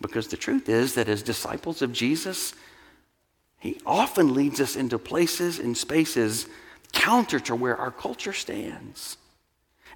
Because 0.00 0.28
the 0.28 0.36
truth 0.36 0.68
is 0.68 0.94
that 0.94 1.08
as 1.08 1.22
disciples 1.22 1.80
of 1.80 1.92
Jesus, 1.92 2.54
he 3.60 3.80
often 3.86 4.34
leads 4.34 4.60
us 4.60 4.76
into 4.76 4.98
places 4.98 5.58
and 5.58 5.76
spaces 5.76 6.46
counter 6.92 7.40
to 7.40 7.54
where 7.54 7.76
our 7.76 7.90
culture 7.90 8.32
stands. 8.32 9.16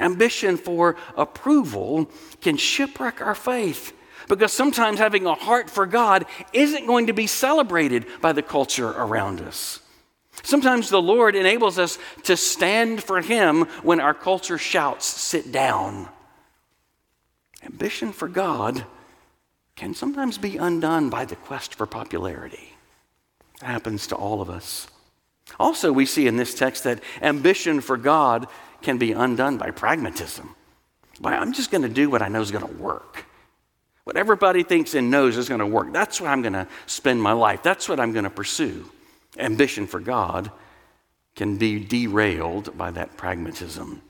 Ambition 0.01 0.57
for 0.57 0.97
approval 1.17 2.11
can 2.41 2.57
shipwreck 2.57 3.21
our 3.21 3.35
faith 3.35 3.93
because 4.29 4.53
sometimes 4.53 4.99
having 4.99 5.27
a 5.27 5.35
heart 5.35 5.71
for 5.71 5.87
God 5.87 6.27
isn't 6.53 6.87
going 6.87 7.07
to 7.07 7.13
be 7.13 7.27
celebrated 7.27 8.07
by 8.21 8.33
the 8.33 8.43
culture 8.43 8.89
around 8.91 9.41
us. 9.41 9.81
Sometimes 10.43 10.91
the 10.91 11.01
Lord 11.01 11.35
enables 11.35 11.79
us 11.79 11.99
to 12.25 12.37
stand 12.37 13.03
for 13.03 13.21
Him 13.21 13.63
when 13.83 14.01
our 14.01 14.15
culture 14.15 14.59
shouts, 14.59 15.07
sit 15.07 15.51
down. 15.51 16.09
Ambition 17.63 18.13
for 18.13 18.29
God 18.29 18.85
can 19.77 19.95
sometimes 19.95 20.39
be 20.39 20.57
undone 20.57 21.11
by 21.11 21.25
the 21.25 21.37
quest 21.37 21.75
for 21.75 21.87
popularity. 21.87 22.75
It 23.63 23.65
happens 23.67 24.07
to 24.09 24.15
all 24.15 24.41
of 24.41 24.51
us. 24.51 24.89
Also, 25.59 25.93
we 25.93 26.07
see 26.07 26.27
in 26.27 26.37
this 26.37 26.55
text 26.55 26.85
that 26.85 27.03
ambition 27.23 27.81
for 27.81 27.97
God 27.97 28.47
can 28.83 28.99
be 28.99 29.13
undone 29.13 29.59
by 29.59 29.71
pragmatism. 29.71 30.55
By, 31.21 31.35
I'm 31.35 31.53
just 31.53 31.71
going 31.71 31.83
to 31.83 31.89
do 31.89 32.11
what 32.11 32.23
I 32.23 32.29
know 32.29 32.41
is 32.41 32.51
going 32.51 32.67
to 32.67 32.83
work. 32.83 33.25
What 34.05 34.17
everybody 34.17 34.63
thinks 34.63 34.95
and 34.95 35.11
knows 35.11 35.37
is 35.37 35.49
going 35.49 35.61
to 35.61 35.67
work. 35.67 35.93
That's 35.93 36.21
what 36.21 36.31
I'm 36.31 36.43
going 36.43 36.53
to 36.53 36.69
spend 36.87 37.21
my 37.23 37.33
life. 37.33 37.63
That's 37.63 37.89
what 37.89 37.99
I'm 37.99 38.13
going 38.13 38.25
to 38.25 38.31
pursue. 38.31 38.91
Ambition 39.39 39.87
for 39.87 40.01
God 40.01 40.51
can 41.35 41.57
be 41.57 41.85
derailed 41.85 42.77
by 42.77 42.91
that 42.93 43.17
pragmatism. 43.17 44.03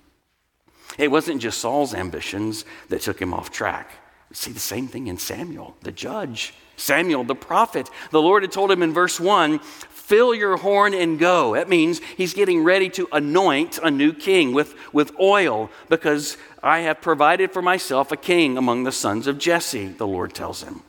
It 0.99 1.11
wasn't 1.11 1.43
just 1.43 1.59
Saul's 1.59 1.95
ambitions 1.95 2.65
that 2.89 3.03
took 3.03 3.21
him 3.21 3.35
off 3.35 3.51
track. 3.51 3.91
See 4.33 4.53
the 4.53 4.61
same 4.61 4.89
thing 4.89 5.07
in 5.07 5.19
Samuel, 5.19 5.77
the 5.83 5.93
judge. 5.93 6.55
Samuel, 6.77 7.25
the 7.25 7.35
prophet. 7.35 7.89
The 8.11 8.21
Lord 8.21 8.43
had 8.43 8.53
told 8.53 8.71
him 8.71 8.83
in 8.83 8.93
verse 8.93 9.19
1 9.19 9.61
fill 10.07 10.33
your 10.33 10.57
horn 10.57 10.95
and 10.95 11.19
go. 11.19 11.55
That 11.55 11.69
means 11.69 12.01
he's 12.17 12.33
getting 12.33 12.63
ready 12.63 12.89
to 12.91 13.09
anoint 13.11 13.79
a 13.83 13.91
new 13.91 14.13
king 14.13 14.55
with, 14.55 14.77
with 14.93 15.13
oil 15.19 15.69
because 15.89 16.37
I 16.63 16.81
have 16.81 17.01
provided 17.01 17.51
for 17.51 17.61
myself 17.61 18.13
a 18.13 18.17
king 18.17 18.57
among 18.57 18.85
the 18.85 18.93
sons 18.93 19.27
of 19.27 19.37
Jesse, 19.37 19.89
the 19.89 20.07
Lord 20.07 20.33
tells 20.33 20.63
him. 20.63 20.83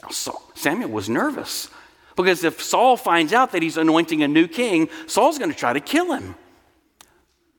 Now, 0.00 0.10
Samuel 0.54 0.90
was 0.90 1.08
nervous 1.08 1.68
because 2.14 2.44
if 2.44 2.62
Saul 2.62 2.96
finds 2.96 3.32
out 3.32 3.50
that 3.52 3.62
he's 3.62 3.76
anointing 3.76 4.22
a 4.22 4.28
new 4.28 4.46
king, 4.46 4.88
Saul's 5.08 5.36
going 5.36 5.50
to 5.50 5.58
try 5.58 5.72
to 5.72 5.80
kill 5.80 6.12
him. 6.12 6.36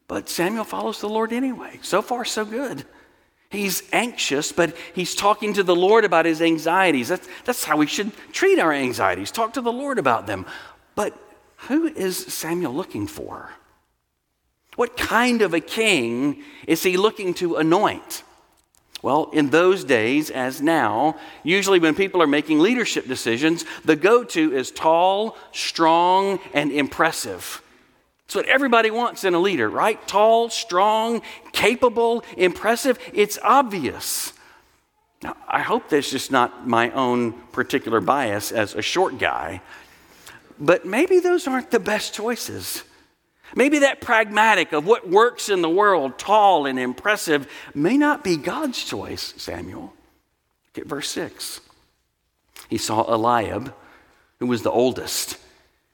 But 0.07 0.29
Samuel 0.29 0.63
follows 0.63 1.01
the 1.01 1.09
Lord 1.09 1.33
anyway. 1.33 1.79
So 1.81 2.01
far, 2.01 2.23
so 2.23 2.45
good. 2.45 2.85
He's 3.49 3.83
anxious, 3.91 4.53
but 4.53 4.75
he's 4.93 5.13
talking 5.13 5.53
to 5.53 5.63
the 5.63 5.75
Lord 5.75 6.05
about 6.05 6.25
his 6.25 6.41
anxieties. 6.41 7.09
That's, 7.09 7.27
that's 7.43 7.65
how 7.65 7.75
we 7.77 7.87
should 7.87 8.11
treat 8.31 8.59
our 8.59 8.71
anxieties. 8.71 9.31
Talk 9.31 9.53
to 9.53 9.61
the 9.61 9.73
Lord 9.73 9.99
about 9.99 10.25
them. 10.25 10.45
Who 11.67 11.87
is 11.87 12.17
Samuel 12.17 12.73
looking 12.73 13.07
for? 13.07 13.51
What 14.75 14.97
kind 14.97 15.41
of 15.41 15.53
a 15.53 15.59
king 15.59 16.43
is 16.67 16.83
he 16.83 16.97
looking 16.97 17.33
to 17.35 17.55
anoint? 17.55 18.23
Well, 19.01 19.29
in 19.33 19.49
those 19.49 19.83
days, 19.83 20.29
as 20.29 20.61
now, 20.61 21.17
usually 21.43 21.79
when 21.79 21.95
people 21.95 22.21
are 22.21 22.27
making 22.27 22.59
leadership 22.59 23.07
decisions, 23.07 23.63
the 23.83 23.95
go 23.95 24.23
to 24.23 24.53
is 24.53 24.71
tall, 24.71 25.37
strong, 25.51 26.39
and 26.53 26.71
impressive. 26.71 27.61
It's 28.25 28.35
what 28.35 28.47
everybody 28.47 28.89
wants 28.89 29.23
in 29.23 29.35
a 29.35 29.39
leader, 29.39 29.69
right? 29.69 30.05
Tall, 30.07 30.49
strong, 30.49 31.21
capable, 31.51 32.23
impressive. 32.35 32.97
It's 33.13 33.37
obvious. 33.43 34.33
Now, 35.21 35.37
I 35.47 35.61
hope 35.61 35.89
that's 35.89 36.09
just 36.09 36.31
not 36.31 36.67
my 36.67 36.89
own 36.91 37.33
particular 37.51 38.01
bias 38.01 38.51
as 38.51 38.73
a 38.73 38.81
short 38.81 39.19
guy. 39.19 39.61
But 40.59 40.85
maybe 40.85 41.19
those 41.19 41.47
aren't 41.47 41.71
the 41.71 41.79
best 41.79 42.13
choices. 42.13 42.83
Maybe 43.55 43.79
that 43.79 44.01
pragmatic 44.01 44.73
of 44.73 44.85
what 44.85 45.07
works 45.07 45.49
in 45.49 45.61
the 45.61 45.69
world, 45.69 46.17
tall 46.17 46.65
and 46.65 46.79
impressive, 46.79 47.47
may 47.73 47.97
not 47.97 48.23
be 48.23 48.37
God's 48.37 48.83
choice, 48.83 49.33
Samuel. 49.37 49.93
Look 50.73 50.85
at 50.85 50.87
verse 50.87 51.09
6. 51.09 51.61
He 52.69 52.77
saw 52.77 53.03
Eliab, 53.03 53.73
who 54.39 54.47
was 54.47 54.63
the 54.63 54.71
oldest, 54.71 55.37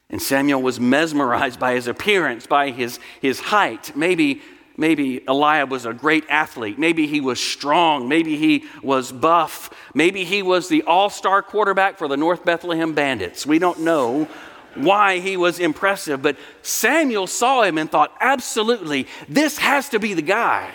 and 0.10 0.22
Samuel 0.22 0.62
was 0.62 0.80
mesmerized 0.80 1.60
by 1.60 1.74
his 1.74 1.88
appearance, 1.88 2.46
by 2.46 2.72
his, 2.72 3.00
his 3.22 3.40
height. 3.40 3.96
Maybe, 3.96 4.42
maybe 4.76 5.24
Eliab 5.28 5.72
was 5.72 5.86
a 5.86 5.94
great 5.94 6.26
athlete. 6.30 6.78
Maybe 6.78 7.08
he 7.08 7.22
was 7.22 7.40
strong. 7.40 8.10
Maybe 8.10 8.36
he 8.36 8.66
was 8.84 9.12
buff. 9.12 9.70
Maybe 9.94 10.26
he 10.26 10.42
was 10.42 10.68
the 10.68 10.84
all 10.84 11.10
star 11.10 11.42
quarterback 11.42 11.98
for 11.98 12.10
the 12.10 12.18
North 12.18 12.44
Bethlehem 12.44 12.94
Bandits. 12.94 13.46
We 13.46 13.58
don't 13.58 13.80
know 13.80 14.28
why 14.76 15.20
he 15.20 15.38
was 15.38 15.60
impressive, 15.60 16.22
but 16.22 16.38
Samuel 16.62 17.28
saw 17.28 17.64
him 17.64 17.78
and 17.78 17.90
thought, 17.90 18.16
absolutely, 18.20 19.08
this 19.28 19.58
has 19.58 19.90
to 19.90 20.00
be 20.00 20.14
the 20.14 20.22
guy. 20.22 20.72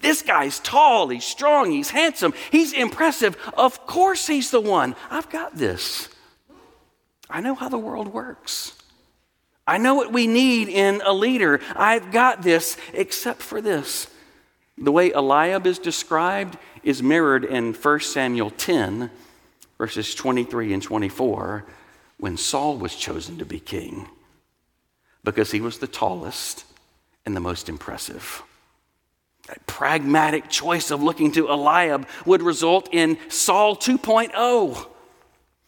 This 0.00 0.22
guy's 0.22 0.60
tall, 0.60 1.08
he's 1.08 1.24
strong, 1.24 1.72
he's 1.72 1.90
handsome, 1.90 2.32
he's 2.50 2.72
impressive. 2.72 3.36
Of 3.54 3.86
course, 3.86 4.26
he's 4.26 4.50
the 4.50 4.60
one. 4.60 4.94
I've 5.10 5.28
got 5.30 5.56
this. 5.56 6.08
I 7.28 7.40
know 7.40 7.54
how 7.54 7.68
the 7.68 7.78
world 7.78 8.08
works. 8.08 8.74
I 9.66 9.76
know 9.76 9.94
what 9.94 10.12
we 10.12 10.26
need 10.26 10.68
in 10.68 11.02
a 11.04 11.12
leader. 11.12 11.60
I've 11.76 12.10
got 12.10 12.42
this, 12.42 12.76
except 12.94 13.42
for 13.42 13.60
this. 13.60 14.08
The 14.78 14.92
way 14.92 15.10
Eliab 15.12 15.66
is 15.66 15.78
described 15.78 16.56
is 16.82 17.02
mirrored 17.02 17.44
in 17.44 17.74
1 17.74 18.00
Samuel 18.00 18.50
10, 18.50 19.10
verses 19.76 20.14
23 20.14 20.72
and 20.72 20.82
24, 20.82 21.66
when 22.18 22.36
Saul 22.36 22.76
was 22.76 22.94
chosen 22.94 23.38
to 23.38 23.44
be 23.44 23.60
king 23.60 24.08
because 25.24 25.50
he 25.50 25.60
was 25.60 25.78
the 25.78 25.86
tallest 25.86 26.64
and 27.24 27.34
the 27.34 27.40
most 27.40 27.68
impressive. 27.68 28.42
That 29.46 29.66
pragmatic 29.66 30.48
choice 30.48 30.90
of 30.90 31.02
looking 31.02 31.32
to 31.32 31.48
Eliab 31.48 32.06
would 32.26 32.42
result 32.42 32.88
in 32.92 33.18
Saul 33.28 33.76
2.0. 33.76 34.86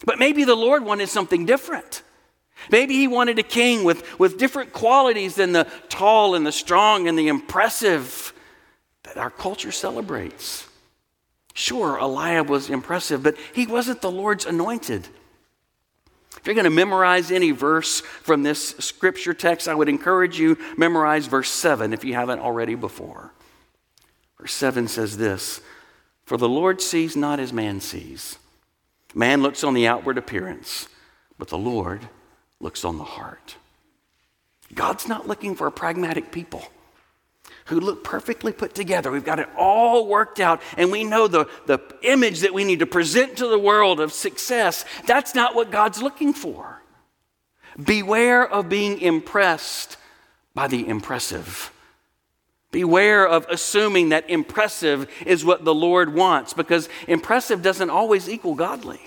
But 0.04 0.18
maybe 0.18 0.44
the 0.44 0.54
Lord 0.54 0.84
wanted 0.84 1.08
something 1.08 1.46
different. 1.46 2.02
Maybe 2.70 2.94
he 2.94 3.08
wanted 3.08 3.38
a 3.38 3.42
king 3.42 3.84
with, 3.84 4.18
with 4.18 4.38
different 4.38 4.72
qualities 4.72 5.34
than 5.34 5.52
the 5.52 5.66
tall 5.88 6.34
and 6.34 6.46
the 6.46 6.52
strong 6.52 7.08
and 7.08 7.18
the 7.18 7.28
impressive 7.28 8.34
that 9.04 9.16
our 9.16 9.30
culture 9.30 9.72
celebrates. 9.72 10.66
Sure, 11.54 11.98
Eliab 11.98 12.48
was 12.48 12.70
impressive, 12.70 13.22
but 13.22 13.36
he 13.54 13.66
wasn't 13.66 14.02
the 14.02 14.10
Lord's 14.10 14.46
anointed. 14.46 15.08
If 16.40 16.46
you're 16.46 16.54
going 16.54 16.64
to 16.64 16.70
memorize 16.70 17.30
any 17.30 17.50
verse 17.50 18.00
from 18.00 18.42
this 18.42 18.70
scripture 18.78 19.34
text, 19.34 19.68
I 19.68 19.74
would 19.74 19.90
encourage 19.90 20.38
you 20.38 20.56
memorize 20.76 21.26
verse 21.26 21.50
7 21.50 21.92
if 21.92 22.02
you 22.02 22.14
haven't 22.14 22.40
already 22.40 22.74
before. 22.74 23.32
Verse 24.38 24.54
7 24.54 24.88
says 24.88 25.18
this, 25.18 25.60
"For 26.24 26.38
the 26.38 26.48
Lord 26.48 26.80
sees 26.80 27.14
not 27.14 27.40
as 27.40 27.52
man 27.52 27.80
sees. 27.80 28.38
Man 29.14 29.42
looks 29.42 29.62
on 29.62 29.74
the 29.74 29.86
outward 29.86 30.16
appearance, 30.16 30.88
but 31.38 31.48
the 31.48 31.58
Lord 31.58 32.08
looks 32.58 32.84
on 32.86 32.96
the 32.96 33.04
heart." 33.04 33.56
God's 34.74 35.06
not 35.06 35.28
looking 35.28 35.54
for 35.54 35.66
a 35.66 35.72
pragmatic 35.72 36.32
people 36.32 36.68
who 37.70 37.80
look 37.80 38.04
perfectly 38.04 38.52
put 38.52 38.74
together. 38.74 39.10
We've 39.10 39.24
got 39.24 39.38
it 39.38 39.48
all 39.56 40.06
worked 40.06 40.40
out, 40.40 40.60
and 40.76 40.90
we 40.90 41.04
know 41.04 41.28
the, 41.28 41.48
the 41.66 41.80
image 42.02 42.40
that 42.40 42.52
we 42.52 42.64
need 42.64 42.80
to 42.80 42.86
present 42.86 43.38
to 43.38 43.46
the 43.46 43.58
world 43.58 44.00
of 44.00 44.12
success. 44.12 44.84
That's 45.06 45.34
not 45.34 45.54
what 45.54 45.70
God's 45.70 46.02
looking 46.02 46.32
for. 46.32 46.82
Beware 47.82 48.46
of 48.46 48.68
being 48.68 49.00
impressed 49.00 49.96
by 50.52 50.66
the 50.66 50.86
impressive. 50.86 51.72
Beware 52.72 53.26
of 53.26 53.46
assuming 53.48 54.08
that 54.08 54.28
impressive 54.28 55.08
is 55.24 55.44
what 55.44 55.64
the 55.64 55.74
Lord 55.74 56.12
wants, 56.12 56.52
because 56.52 56.88
impressive 57.06 57.62
doesn't 57.62 57.90
always 57.90 58.28
equal 58.28 58.56
godly. 58.56 59.00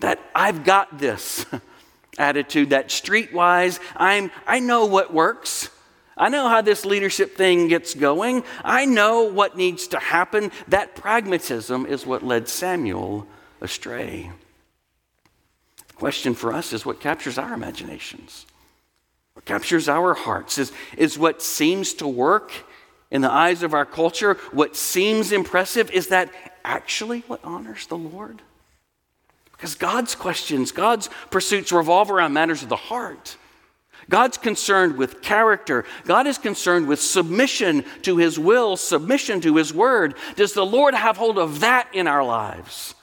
That 0.00 0.20
I've 0.34 0.64
got 0.64 0.98
this 0.98 1.44
attitude, 2.18 2.70
that 2.70 2.88
streetwise, 2.88 3.78
I'm, 3.94 4.30
I 4.46 4.58
know 4.60 4.86
what 4.86 5.12
works. 5.12 5.68
I 6.16 6.28
know 6.30 6.48
how 6.48 6.62
this 6.62 6.86
leadership 6.86 7.36
thing 7.36 7.68
gets 7.68 7.94
going. 7.94 8.42
I 8.64 8.86
know 8.86 9.24
what 9.24 9.56
needs 9.56 9.88
to 9.88 9.98
happen. 9.98 10.50
That 10.68 10.96
pragmatism 10.96 11.84
is 11.86 12.06
what 12.06 12.22
led 12.22 12.48
Samuel 12.48 13.26
astray. 13.60 14.30
The 15.88 15.94
question 15.94 16.34
for 16.34 16.52
us 16.52 16.72
is 16.72 16.86
what 16.86 17.00
captures 17.00 17.36
our 17.36 17.52
imaginations? 17.52 18.46
What 19.34 19.44
captures 19.44 19.88
our 19.88 20.14
hearts? 20.14 20.56
Is, 20.56 20.72
is 20.96 21.18
what 21.18 21.42
seems 21.42 21.92
to 21.94 22.08
work 22.08 22.52
in 23.10 23.20
the 23.20 23.30
eyes 23.30 23.62
of 23.62 23.74
our 23.74 23.84
culture, 23.84 24.34
what 24.52 24.76
seems 24.76 25.32
impressive, 25.32 25.90
is 25.90 26.08
that 26.08 26.30
actually 26.64 27.20
what 27.28 27.44
honors 27.44 27.86
the 27.86 27.96
Lord? 27.96 28.42
Because 29.52 29.74
God's 29.74 30.14
questions, 30.14 30.72
God's 30.72 31.08
pursuits 31.30 31.72
revolve 31.72 32.10
around 32.10 32.32
matters 32.32 32.62
of 32.62 32.68
the 32.68 32.76
heart. 32.76 33.36
God's 34.08 34.38
concerned 34.38 34.96
with 34.96 35.20
character. 35.22 35.84
God 36.04 36.26
is 36.26 36.38
concerned 36.38 36.86
with 36.86 37.00
submission 37.00 37.84
to 38.02 38.16
His 38.16 38.38
will, 38.38 38.76
submission 38.76 39.40
to 39.40 39.56
His 39.56 39.74
word. 39.74 40.14
Does 40.36 40.52
the 40.52 40.66
Lord 40.66 40.94
have 40.94 41.16
hold 41.16 41.38
of 41.38 41.60
that 41.60 41.88
in 41.92 42.06
our 42.06 42.24
lives? 42.24 42.94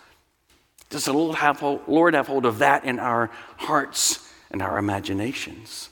Does 0.90 1.06
the 1.06 1.14
Lord 1.14 1.36
have, 1.38 1.60
hold, 1.60 1.82
Lord 1.88 2.14
have 2.14 2.28
hold 2.28 2.46
of 2.46 2.60
that 2.60 2.86
in 2.86 3.00
our 3.00 3.30
hearts 3.58 4.32
and 4.52 4.62
our 4.62 4.78
imaginations? 4.78 5.90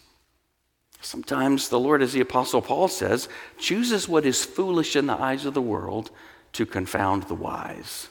Sometimes 1.01 1.69
the 1.69 1.79
Lord, 1.79 2.01
as 2.01 2.13
the 2.13 2.21
Apostle 2.21 2.61
Paul 2.61 2.87
says, 2.87 3.27
chooses 3.57 4.07
what 4.07 4.25
is 4.25 4.45
foolish 4.45 4.95
in 4.95 5.07
the 5.07 5.19
eyes 5.19 5.45
of 5.45 5.55
the 5.55 5.61
world 5.61 6.11
to 6.53 6.65
confound 6.65 7.23
the 7.23 7.33
wise. 7.33 8.07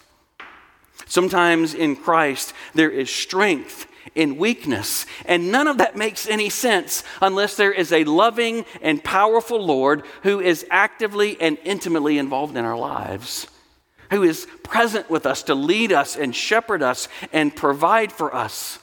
Sometimes 1.06 1.72
in 1.74 1.96
Christ 1.96 2.52
there 2.74 2.90
is 2.90 3.08
strength 3.08 3.86
in 4.14 4.36
weakness. 4.36 5.06
And 5.26 5.52
none 5.52 5.68
of 5.68 5.78
that 5.78 5.96
makes 5.96 6.28
any 6.28 6.48
sense 6.48 7.04
unless 7.20 7.56
there 7.56 7.72
is 7.72 7.92
a 7.92 8.04
loving 8.04 8.64
and 8.82 9.02
powerful 9.02 9.64
Lord 9.64 10.04
who 10.22 10.40
is 10.40 10.66
actively 10.70 11.40
and 11.40 11.58
intimately 11.64 12.18
involved 12.18 12.56
in 12.56 12.64
our 12.64 12.76
lives, 12.76 13.46
who 14.10 14.22
is 14.22 14.46
present 14.62 15.10
with 15.10 15.26
us 15.26 15.44
to 15.44 15.54
lead 15.54 15.92
us 15.92 16.16
and 16.16 16.34
shepherd 16.34 16.82
us 16.82 17.08
and 17.32 17.54
provide 17.54 18.12
for 18.12 18.34
us. 18.34 18.78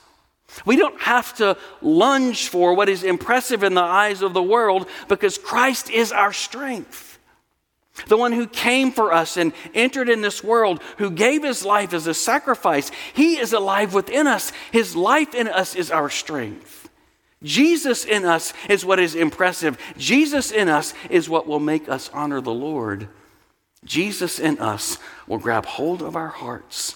We 0.65 0.77
don't 0.77 0.99
have 1.01 1.35
to 1.37 1.57
lunge 1.81 2.47
for 2.47 2.73
what 2.73 2.89
is 2.89 3.03
impressive 3.03 3.63
in 3.63 3.73
the 3.73 3.81
eyes 3.81 4.21
of 4.21 4.33
the 4.33 4.41
world 4.41 4.87
because 5.07 5.37
Christ 5.37 5.89
is 5.89 6.11
our 6.11 6.33
strength 6.33 7.06
the 8.05 8.17
one 8.17 8.31
who 8.31 8.47
came 8.47 8.91
for 8.91 9.12
us 9.12 9.38
and 9.38 9.53
entered 9.73 10.10
in 10.10 10.21
this 10.21 10.43
world, 10.43 10.81
who 10.97 11.10
gave 11.10 11.43
his 11.43 11.65
life 11.65 11.93
as 11.93 12.07
a 12.07 12.13
sacrifice. 12.13 12.91
He 13.13 13.38
is 13.38 13.53
alive 13.53 13.93
within 13.93 14.27
us. 14.27 14.51
His 14.71 14.95
life 14.95 15.33
in 15.33 15.47
us 15.47 15.75
is 15.75 15.91
our 15.91 16.10
strength. 16.10 16.89
Jesus 17.43 18.05
in 18.05 18.25
us 18.25 18.53
is 18.69 18.86
what 18.86 18.99
is 18.99 19.15
impressive. 19.15 19.77
Jesus 19.97 20.51
in 20.51 20.69
us 20.69 20.93
is 21.10 21.29
what 21.29 21.47
will 21.47 21.60
make 21.60 21.88
us 21.88 22.10
honor 22.13 22.41
the 22.41 22.53
Lord. 22.53 23.07
Jesus 23.86 24.39
in 24.39 24.57
us 24.60 24.97
will 25.27 25.38
grab 25.38 25.65
hold 25.65 26.01
of 26.01 26.15
our 26.15 26.29
hearts 26.29 26.95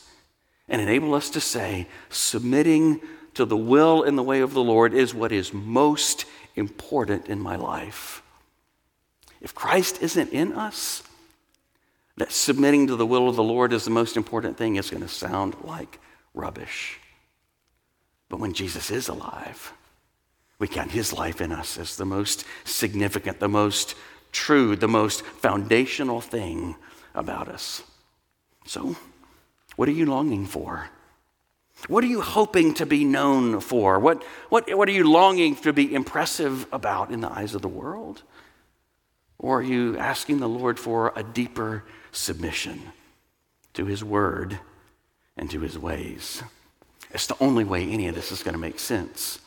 and 0.67 0.81
enable 0.81 1.13
us 1.13 1.29
to 1.31 1.41
say, 1.41 1.87
submitting 2.09 3.01
to 3.33 3.45
the 3.45 3.57
will 3.57 4.03
and 4.03 4.17
the 4.17 4.23
way 4.23 4.41
of 4.41 4.53
the 4.53 4.63
Lord 4.63 4.93
is 4.93 5.13
what 5.13 5.31
is 5.31 5.53
most 5.53 6.25
important 6.55 7.27
in 7.27 7.39
my 7.39 7.55
life. 7.55 8.20
If 9.41 9.55
Christ 9.55 10.01
isn't 10.01 10.31
in 10.31 10.53
us, 10.53 11.03
that 12.17 12.31
submitting 12.31 12.87
to 12.87 12.95
the 12.95 13.05
will 13.05 13.27
of 13.27 13.35
the 13.35 13.43
Lord 13.43 13.73
is 13.73 13.85
the 13.85 13.91
most 13.91 14.15
important 14.15 14.57
thing 14.57 14.75
is 14.75 14.89
going 14.89 15.01
to 15.01 15.09
sound 15.09 15.55
like 15.63 15.99
rubbish. 16.33 16.99
But 18.29 18.39
when 18.39 18.53
Jesus 18.53 18.91
is 18.91 19.07
alive, 19.07 19.73
we 20.59 20.67
count 20.67 20.91
his 20.91 21.11
life 21.11 21.41
in 21.41 21.51
us 21.51 21.77
as 21.77 21.97
the 21.97 22.05
most 22.05 22.45
significant, 22.63 23.39
the 23.39 23.49
most 23.49 23.95
true, 24.31 24.75
the 24.75 24.87
most 24.87 25.23
foundational 25.25 26.21
thing 26.21 26.75
about 27.15 27.47
us. 27.47 27.81
So, 28.65 28.95
what 29.75 29.89
are 29.89 29.93
you 29.93 30.05
longing 30.05 30.45
for? 30.45 30.89
What 31.87 32.03
are 32.03 32.07
you 32.07 32.21
hoping 32.21 32.75
to 32.75 32.85
be 32.85 33.03
known 33.03 33.59
for? 33.59 33.97
What, 33.99 34.23
what, 34.49 34.69
what 34.77 34.87
are 34.87 34.91
you 34.91 35.09
longing 35.09 35.55
to 35.57 35.73
be 35.73 35.93
impressive 35.93 36.67
about 36.71 37.09
in 37.09 37.21
the 37.21 37.31
eyes 37.31 37.55
of 37.55 37.63
the 37.63 37.67
world? 37.67 38.21
Or 39.41 39.57
are 39.57 39.63
you 39.63 39.97
asking 39.97 40.39
the 40.39 40.47
Lord 40.47 40.79
for 40.79 41.11
a 41.15 41.23
deeper 41.23 41.83
submission 42.11 42.79
to 43.73 43.85
His 43.85 44.03
Word 44.03 44.59
and 45.35 45.49
to 45.49 45.61
His 45.61 45.79
ways? 45.79 46.43
It's 47.09 47.25
the 47.25 47.35
only 47.41 47.63
way 47.63 47.89
any 47.89 48.07
of 48.07 48.13
this 48.13 48.31
is 48.31 48.43
going 48.43 48.53
to 48.53 48.59
make 48.59 48.79
sense, 48.79 49.39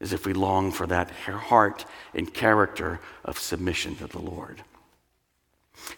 is 0.00 0.14
if 0.14 0.24
we 0.24 0.32
long 0.32 0.72
for 0.72 0.86
that 0.86 1.10
heart 1.10 1.84
and 2.14 2.32
character 2.32 2.98
of 3.26 3.38
submission 3.38 3.94
to 3.96 4.06
the 4.06 4.18
Lord. 4.18 4.62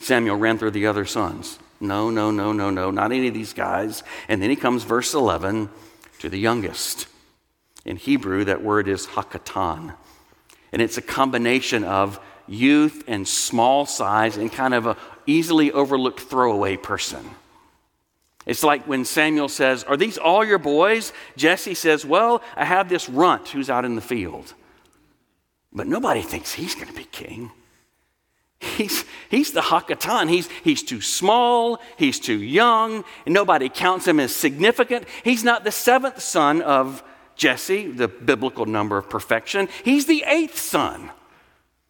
Samuel 0.00 0.36
ran 0.36 0.58
through 0.58 0.72
the 0.72 0.88
other 0.88 1.04
sons. 1.04 1.60
No, 1.80 2.10
no, 2.10 2.32
no, 2.32 2.52
no, 2.52 2.70
no, 2.70 2.90
not 2.90 3.12
any 3.12 3.28
of 3.28 3.34
these 3.34 3.52
guys. 3.52 4.02
And 4.28 4.42
then 4.42 4.50
he 4.50 4.56
comes, 4.56 4.82
verse 4.82 5.14
11, 5.14 5.70
to 6.18 6.28
the 6.28 6.40
youngest. 6.40 7.06
In 7.84 7.96
Hebrew, 7.96 8.44
that 8.46 8.64
word 8.64 8.88
is 8.88 9.06
hakatan. 9.06 9.94
And 10.72 10.82
it's 10.82 10.98
a 10.98 11.02
combination 11.02 11.84
of 11.84 12.18
youth 12.48 13.04
and 13.06 13.26
small 13.26 13.86
size 13.86 14.36
and 14.36 14.52
kind 14.52 14.74
of 14.74 14.86
a 14.86 14.96
easily 15.26 15.70
overlooked 15.72 16.20
throwaway 16.20 16.76
person. 16.76 17.24
It's 18.46 18.64
like 18.64 18.88
when 18.88 19.04
Samuel 19.04 19.48
says, 19.48 19.84
Are 19.84 19.96
these 19.96 20.16
all 20.16 20.44
your 20.44 20.58
boys? 20.58 21.12
Jesse 21.36 21.74
says, 21.74 22.04
Well, 22.04 22.42
I 22.56 22.64
have 22.64 22.88
this 22.88 23.08
runt 23.08 23.48
who's 23.48 23.68
out 23.68 23.84
in 23.84 23.94
the 23.94 24.00
field. 24.00 24.54
But 25.72 25.86
nobody 25.86 26.22
thinks 26.22 26.54
he's 26.54 26.74
going 26.74 26.88
to 26.88 26.94
be 26.94 27.04
king. 27.04 27.50
He's, 28.60 29.04
he's 29.30 29.52
the 29.52 29.60
Hakatan. 29.60 30.28
He's, 30.28 30.48
he's 30.64 30.82
too 30.82 31.00
small, 31.00 31.80
he's 31.96 32.18
too 32.18 32.42
young, 32.42 33.04
and 33.24 33.34
nobody 33.34 33.68
counts 33.68 34.06
him 34.06 34.18
as 34.18 34.34
significant. 34.34 35.06
He's 35.22 35.44
not 35.44 35.62
the 35.62 35.70
seventh 35.70 36.20
son 36.20 36.62
of 36.62 37.04
Jesse, 37.36 37.86
the 37.86 38.08
biblical 38.08 38.66
number 38.66 38.98
of 38.98 39.08
perfection. 39.08 39.68
He's 39.84 40.06
the 40.06 40.24
eighth 40.26 40.58
son. 40.58 41.10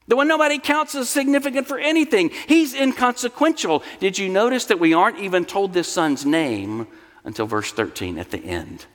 The 0.08 0.16
one 0.16 0.26
nobody 0.26 0.58
counts 0.58 0.94
as 0.94 1.10
significant 1.10 1.68
for 1.68 1.78
anything. 1.78 2.30
He's 2.46 2.74
inconsequential. 2.74 3.82
Did 4.00 4.18
you 4.18 4.30
notice 4.30 4.64
that 4.64 4.80
we 4.80 4.94
aren't 4.94 5.18
even 5.18 5.44
told 5.44 5.74
this 5.74 5.92
son's 5.92 6.24
name 6.24 6.86
until 7.24 7.46
verse 7.46 7.70
13 7.72 8.18
at 8.18 8.30
the 8.30 8.38
end? 8.38 8.86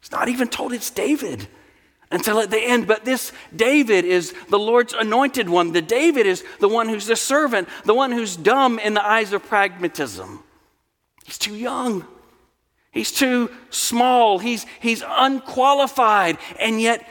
It's 0.00 0.12
not 0.12 0.28
even 0.28 0.48
told 0.48 0.74
it's 0.74 0.90
David 0.90 1.48
until 2.10 2.38
at 2.38 2.50
the 2.50 2.60
end. 2.60 2.86
But 2.86 3.06
this 3.06 3.32
David 3.56 4.04
is 4.04 4.34
the 4.50 4.58
Lord's 4.58 4.92
anointed 4.92 5.48
one. 5.48 5.72
The 5.72 5.82
David 5.82 6.26
is 6.26 6.44
the 6.60 6.68
one 6.68 6.90
who's 6.90 7.06
the 7.06 7.16
servant, 7.16 7.66
the 7.86 7.94
one 7.94 8.12
who's 8.12 8.36
dumb 8.36 8.78
in 8.78 8.92
the 8.92 9.04
eyes 9.04 9.32
of 9.32 9.42
pragmatism. 9.44 10.44
He's 11.24 11.38
too 11.38 11.56
young. 11.56 12.06
He's 12.90 13.10
too 13.10 13.50
small. 13.70 14.38
He's, 14.38 14.66
he's 14.80 15.02
unqualified. 15.06 16.36
And 16.60 16.78
yet, 16.78 17.06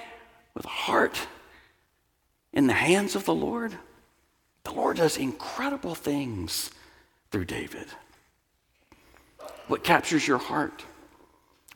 with 0.54 0.66
a 0.66 0.70
heart 0.70 1.20
in 2.58 2.66
the 2.66 2.74
hands 2.74 3.16
of 3.16 3.24
the 3.26 3.36
Lord, 3.36 3.72
the 4.64 4.72
Lord 4.72 4.98
does 4.98 5.16
incredible 5.16 5.94
things 5.94 6.72
through 7.32 7.46
David. 7.46 7.86
What 9.68 9.84
captures 9.84 10.28
your 10.28 10.40
heart? 10.40 10.84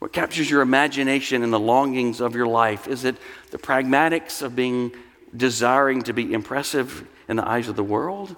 What 0.00 0.12
captures 0.12 0.50
your 0.50 0.60
imagination 0.60 1.44
and 1.44 1.52
the 1.52 1.60
longings 1.60 2.20
of 2.20 2.34
your 2.34 2.48
life? 2.48 2.88
Is 2.88 3.04
it 3.04 3.14
the 3.52 3.58
pragmatics 3.58 4.42
of 4.42 4.56
being 4.56 4.90
desiring 5.36 6.02
to 6.02 6.12
be 6.12 6.32
impressive 6.32 7.06
in 7.28 7.36
the 7.36 7.48
eyes 7.48 7.68
of 7.68 7.76
the 7.76 7.84
world? 7.84 8.34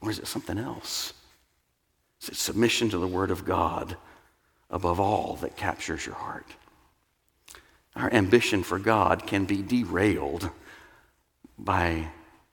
Or 0.00 0.10
is 0.10 0.18
it 0.18 0.26
something 0.26 0.58
else? 0.58 1.12
Is 2.22 2.30
it 2.30 2.36
submission 2.36 2.90
to 2.90 2.98
the 2.98 3.06
Word 3.06 3.30
of 3.30 3.44
God 3.44 3.96
above 4.68 4.98
all 4.98 5.36
that 5.42 5.56
captures 5.56 6.06
your 6.06 6.16
heart? 6.16 6.56
Our 7.94 8.12
ambition 8.12 8.64
for 8.64 8.80
God 8.80 9.28
can 9.28 9.44
be 9.44 9.62
derailed 9.62 10.50
by 11.58 12.08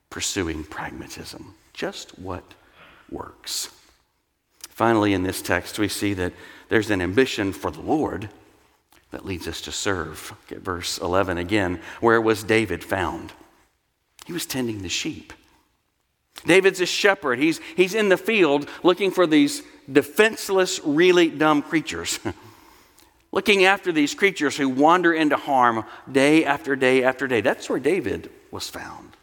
pursuing 0.10 0.64
pragmatism. 0.64 1.54
Just 1.74 2.18
what 2.20 2.44
works. 3.10 3.70
Finally, 4.70 5.14
in 5.14 5.24
this 5.24 5.42
text, 5.42 5.80
we 5.80 5.88
see 5.88 6.14
that 6.14 6.34
there's 6.70 6.90
an 6.90 7.02
ambition 7.02 7.52
for 7.52 7.72
the 7.72 7.82
Lord 7.82 8.30
that 9.12 9.26
leads 9.26 9.48
us 9.48 9.62
to 9.62 9.72
serve. 9.72 10.34
Get 10.48 10.60
verse 10.60 10.98
11 11.00 11.38
again. 11.38 11.80
Where 12.00 12.22
was 12.22 12.44
David 12.44 12.84
found? 12.84 13.34
He 14.26 14.34
was 14.34 14.46
tending 14.46 14.82
the 14.82 14.90
sheep. 14.90 15.34
David's 16.46 16.80
a 16.80 16.86
shepherd. 16.86 17.40
He's, 17.40 17.60
he's 17.76 17.94
in 17.94 18.10
the 18.10 18.18
field 18.18 18.70
looking 18.84 19.12
for 19.12 19.28
these 19.28 19.64
defenseless, 19.92 20.80
really 20.86 21.30
dumb 21.30 21.62
creatures. 21.62 22.20
looking 23.32 23.66
after 23.66 23.92
these 23.92 24.16
creatures 24.16 24.56
who 24.58 24.70
wander 24.70 25.14
into 25.14 25.36
harm 25.36 25.84
day 26.12 26.46
after 26.46 26.76
day 26.76 27.04
after 27.04 27.28
day. 27.28 27.42
That's 27.42 27.70
where 27.70 27.80
David 27.80 28.30
was 28.52 28.70
found. 28.70 29.16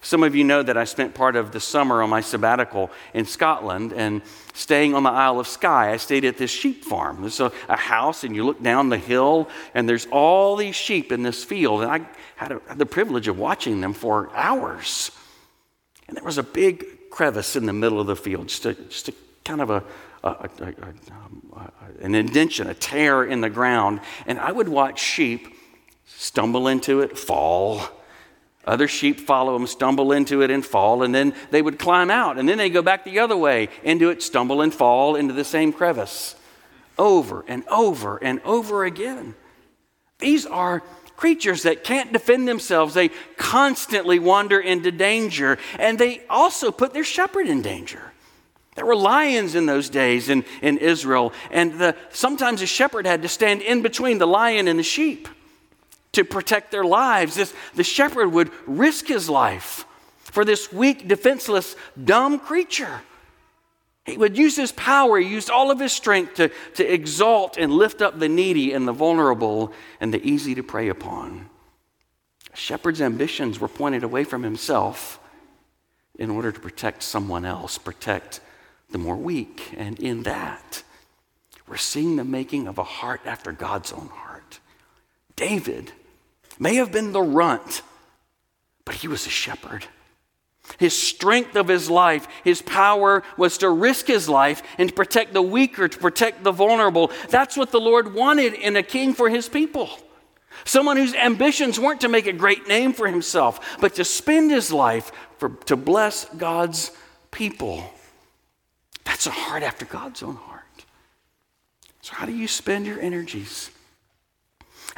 Some 0.00 0.22
of 0.22 0.36
you 0.36 0.44
know 0.44 0.62
that 0.62 0.76
I 0.76 0.84
spent 0.84 1.14
part 1.14 1.34
of 1.34 1.50
the 1.50 1.60
summer 1.60 2.02
on 2.02 2.10
my 2.10 2.20
sabbatical 2.20 2.90
in 3.14 3.26
Scotland 3.26 3.92
and 3.92 4.22
staying 4.54 4.94
on 4.94 5.02
the 5.02 5.10
Isle 5.10 5.40
of 5.40 5.48
Skye. 5.48 5.92
I 5.92 5.96
stayed 5.96 6.24
at 6.24 6.38
this 6.38 6.50
sheep 6.50 6.84
farm. 6.84 7.20
There's 7.20 7.40
a, 7.40 7.50
a 7.68 7.76
house, 7.76 8.22
and 8.22 8.34
you 8.34 8.44
look 8.44 8.62
down 8.62 8.90
the 8.90 8.98
hill, 8.98 9.48
and 9.74 9.88
there's 9.88 10.06
all 10.06 10.54
these 10.56 10.76
sheep 10.76 11.10
in 11.10 11.22
this 11.22 11.42
field. 11.42 11.82
And 11.82 11.90
I 11.90 12.08
had, 12.36 12.52
a, 12.52 12.60
had 12.68 12.78
the 12.78 12.86
privilege 12.86 13.26
of 13.26 13.38
watching 13.38 13.80
them 13.80 13.92
for 13.92 14.30
hours. 14.34 15.10
And 16.06 16.16
there 16.16 16.24
was 16.24 16.38
a 16.38 16.44
big 16.44 17.10
crevice 17.10 17.56
in 17.56 17.66
the 17.66 17.72
middle 17.72 18.00
of 18.00 18.06
the 18.06 18.16
field, 18.16 18.48
just 18.48 18.66
a, 18.66 18.74
just 18.74 19.08
a 19.08 19.14
kind 19.44 19.60
of 19.60 19.70
a, 19.70 19.82
a, 20.22 20.48
an 22.00 22.14
indention, 22.14 22.68
a 22.68 22.74
tear 22.74 23.24
in 23.24 23.40
the 23.40 23.50
ground. 23.50 24.00
And 24.26 24.38
I 24.38 24.52
would 24.52 24.68
watch 24.68 25.00
sheep 25.00 25.54
stumble 26.06 26.68
into 26.68 27.00
it, 27.00 27.18
fall, 27.18 27.82
other 28.68 28.86
sheep 28.86 29.18
follow 29.18 29.54
them, 29.54 29.66
stumble 29.66 30.12
into 30.12 30.42
it, 30.42 30.50
and 30.50 30.64
fall, 30.64 31.02
and 31.02 31.14
then 31.14 31.34
they 31.50 31.62
would 31.62 31.78
climb 31.78 32.10
out, 32.10 32.38
and 32.38 32.48
then 32.48 32.58
they 32.58 32.70
go 32.70 32.82
back 32.82 33.04
the 33.04 33.18
other 33.18 33.36
way 33.36 33.68
into 33.82 34.10
it, 34.10 34.22
stumble 34.22 34.60
and 34.60 34.72
fall 34.72 35.16
into 35.16 35.32
the 35.34 35.44
same 35.44 35.72
crevice. 35.72 36.36
Over 36.98 37.44
and 37.48 37.66
over 37.68 38.18
and 38.18 38.40
over 38.44 38.84
again. 38.84 39.34
These 40.18 40.46
are 40.46 40.82
creatures 41.16 41.62
that 41.62 41.82
can't 41.82 42.12
defend 42.12 42.46
themselves. 42.46 42.94
They 42.94 43.08
constantly 43.36 44.18
wander 44.18 44.60
into 44.60 44.92
danger, 44.92 45.58
and 45.78 45.98
they 45.98 46.22
also 46.28 46.70
put 46.70 46.92
their 46.92 47.04
shepherd 47.04 47.46
in 47.46 47.62
danger. 47.62 48.12
There 48.74 48.86
were 48.86 48.96
lions 48.96 49.54
in 49.54 49.66
those 49.66 49.88
days 49.88 50.28
in, 50.28 50.44
in 50.62 50.78
Israel, 50.78 51.32
and 51.50 51.78
the, 51.80 51.96
sometimes 52.10 52.62
a 52.62 52.66
shepherd 52.66 53.06
had 53.06 53.22
to 53.22 53.28
stand 53.28 53.62
in 53.62 53.82
between 53.82 54.18
the 54.18 54.26
lion 54.26 54.68
and 54.68 54.78
the 54.78 54.84
sheep 54.84 55.28
to 56.12 56.24
protect 56.24 56.70
their 56.70 56.84
lives. 56.84 57.34
This, 57.34 57.54
the 57.74 57.84
shepherd 57.84 58.32
would 58.32 58.50
risk 58.66 59.06
his 59.06 59.28
life 59.28 59.84
for 60.18 60.44
this 60.44 60.72
weak, 60.72 61.08
defenseless, 61.08 61.76
dumb 62.02 62.38
creature. 62.38 63.00
He 64.04 64.16
would 64.16 64.38
use 64.38 64.56
his 64.56 64.72
power, 64.72 65.18
he 65.18 65.28
used 65.28 65.50
all 65.50 65.70
of 65.70 65.78
his 65.78 65.92
strength 65.92 66.34
to, 66.34 66.50
to 66.74 66.84
exalt 66.84 67.58
and 67.58 67.72
lift 67.72 68.00
up 68.00 68.18
the 68.18 68.28
needy 68.28 68.72
and 68.72 68.88
the 68.88 68.92
vulnerable 68.92 69.72
and 70.00 70.14
the 70.14 70.26
easy 70.26 70.54
to 70.54 70.62
prey 70.62 70.88
upon. 70.88 71.50
A 72.52 72.56
shepherd's 72.56 73.02
ambitions 73.02 73.60
were 73.60 73.68
pointed 73.68 74.04
away 74.04 74.24
from 74.24 74.42
himself 74.42 75.20
in 76.18 76.30
order 76.30 76.50
to 76.50 76.58
protect 76.60 77.02
someone 77.02 77.44
else, 77.44 77.76
protect 77.76 78.40
the 78.90 78.98
more 78.98 79.16
weak. 79.16 79.74
And 79.76 79.98
in 80.00 80.22
that, 80.22 80.82
we're 81.66 81.76
seeing 81.76 82.16
the 82.16 82.24
making 82.24 82.66
of 82.66 82.78
a 82.78 82.84
heart 82.84 83.20
after 83.26 83.52
God's 83.52 83.92
own 83.92 84.08
heart. 84.08 84.60
David 85.36 85.92
may 86.58 86.76
have 86.76 86.92
been 86.92 87.12
the 87.12 87.22
runt, 87.22 87.82
but 88.84 88.96
he 88.96 89.08
was 89.08 89.26
a 89.26 89.30
shepherd. 89.30 89.86
His 90.78 90.96
strength 90.96 91.56
of 91.56 91.68
his 91.68 91.88
life, 91.88 92.28
his 92.44 92.60
power 92.60 93.22
was 93.36 93.58
to 93.58 93.70
risk 93.70 94.06
his 94.06 94.28
life 94.28 94.62
and 94.76 94.90
to 94.90 94.94
protect 94.94 95.32
the 95.32 95.42
weaker, 95.42 95.88
to 95.88 95.98
protect 95.98 96.44
the 96.44 96.52
vulnerable. 96.52 97.10
That's 97.30 97.56
what 97.56 97.70
the 97.70 97.80
Lord 97.80 98.14
wanted 98.14 98.54
in 98.54 98.76
a 98.76 98.82
king 98.82 99.14
for 99.14 99.30
his 99.30 99.48
people. 99.48 99.88
Someone 100.64 100.96
whose 100.96 101.14
ambitions 101.14 101.80
weren't 101.80 102.02
to 102.02 102.08
make 102.08 102.26
a 102.26 102.32
great 102.32 102.68
name 102.68 102.92
for 102.92 103.06
himself, 103.06 103.78
but 103.80 103.94
to 103.94 104.04
spend 104.04 104.50
his 104.50 104.72
life 104.72 105.12
for, 105.38 105.50
to 105.66 105.76
bless 105.76 106.26
God's 106.26 106.90
people. 107.30 107.90
That's 109.04 109.26
a 109.26 109.30
heart 109.30 109.62
after 109.62 109.86
God's 109.86 110.22
own 110.22 110.36
heart. 110.36 110.64
So, 112.02 112.14
how 112.14 112.26
do 112.26 112.32
you 112.32 112.48
spend 112.48 112.86
your 112.86 113.00
energies? 113.00 113.70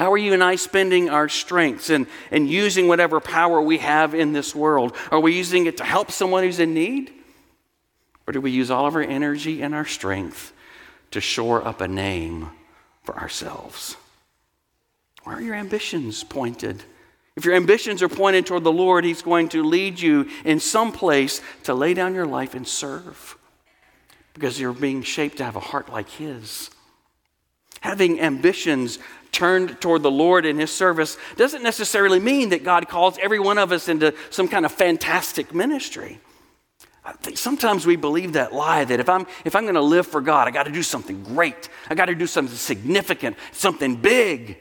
How 0.01 0.11
are 0.13 0.17
you 0.17 0.33
and 0.33 0.43
I 0.43 0.57
spending 0.57 1.11
our 1.11 1.29
strengths 1.29 1.91
and, 1.91 2.07
and 2.31 2.49
using 2.49 2.89
whatever 2.89 3.21
power 3.21 3.61
we 3.61 3.77
have 3.77 4.15
in 4.15 4.33
this 4.33 4.55
world? 4.55 4.97
Are 5.11 5.21
we 5.21 5.37
using 5.37 5.67
it 5.67 5.77
to 5.77 5.85
help 5.85 6.11
someone 6.11 6.43
who's 6.43 6.59
in 6.59 6.73
need? 6.73 7.13
Or 8.27 8.33
do 8.33 8.41
we 8.41 8.51
use 8.51 8.71
all 8.71 8.87
of 8.87 8.95
our 8.95 9.03
energy 9.03 9.61
and 9.61 9.75
our 9.75 9.85
strength 9.85 10.55
to 11.11 11.21
shore 11.21 11.63
up 11.69 11.83
a 11.83 11.87
name 11.87 12.49
for 13.03 13.15
ourselves? 13.19 13.99
Where 15.25 15.37
are 15.37 15.43
your 15.43 15.55
ambitions 15.55 16.25
pointed? 16.25 16.83
If 17.37 17.45
your 17.45 17.55
ambitions 17.55 18.03
are 18.03 18.09
pointed 18.09 18.47
toward 18.47 18.65
the 18.65 18.73
Lord, 18.73 19.05
He's 19.05 19.21
going 19.21 19.51
to 19.51 19.63
lead 19.63 20.01
you 20.01 20.31
in 20.47 20.61
some 20.61 20.93
place 20.93 21.43
to 21.65 21.75
lay 21.75 21.93
down 21.93 22.15
your 22.15 22.25
life 22.25 22.55
and 22.55 22.67
serve 22.67 23.37
because 24.33 24.59
you're 24.59 24.73
being 24.73 25.03
shaped 25.03 25.37
to 25.37 25.45
have 25.45 25.57
a 25.57 25.61
heart 25.61 25.93
like 25.93 26.09
His. 26.09 26.71
Having 27.83 28.21
ambitions 28.21 28.99
turned 29.33 29.81
toward 29.81 30.03
the 30.03 30.11
Lord 30.11 30.45
in 30.45 30.59
His 30.59 30.71
service 30.71 31.17
doesn't 31.37 31.63
necessarily 31.63 32.19
mean 32.19 32.51
that 32.51 32.65
God 32.65 32.89
calls 32.89 33.19
every 33.19 33.39
one 33.39 33.59
of 33.59 33.73
us 33.73 33.89
into 33.89 34.15
some 34.31 34.49
kind 34.49 34.65
of 34.65 34.73
fantastic 34.73 35.55
ministry. 35.55 36.21
I 37.05 37.13
think 37.13 37.39
sometimes 37.39 37.87
we 37.87 37.97
believe 37.97 38.35
that 38.35 38.53
lie 38.53 38.85
that 38.85 39.01
if 39.01 39.09
I'm, 39.09 39.27
if 39.45 39.57
I'm 39.57 39.65
going 39.65 39.75
to 39.75 39.81
live 39.81 40.07
for 40.07 40.21
God, 40.21 40.47
I 40.47 40.51
got 40.51 40.65
to 40.65 40.73
do 40.73 40.83
something 40.83 41.23
great. 41.23 41.69
I 41.89 41.95
got 41.95 42.07
to 42.07 42.15
do 42.15 42.27
something 42.27 42.57
significant, 42.57 43.37
something 43.53 43.97
big. 43.97 44.59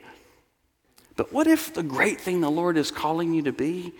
But 1.15 1.33
what 1.33 1.47
if 1.47 1.73
the 1.73 1.83
great 1.83 2.21
thing 2.21 2.39
the 2.39 2.49
Lord 2.49 2.77
is 2.77 2.91
calling 2.91 3.33
you 3.33 3.41
to 3.43 3.51
be 3.51 3.93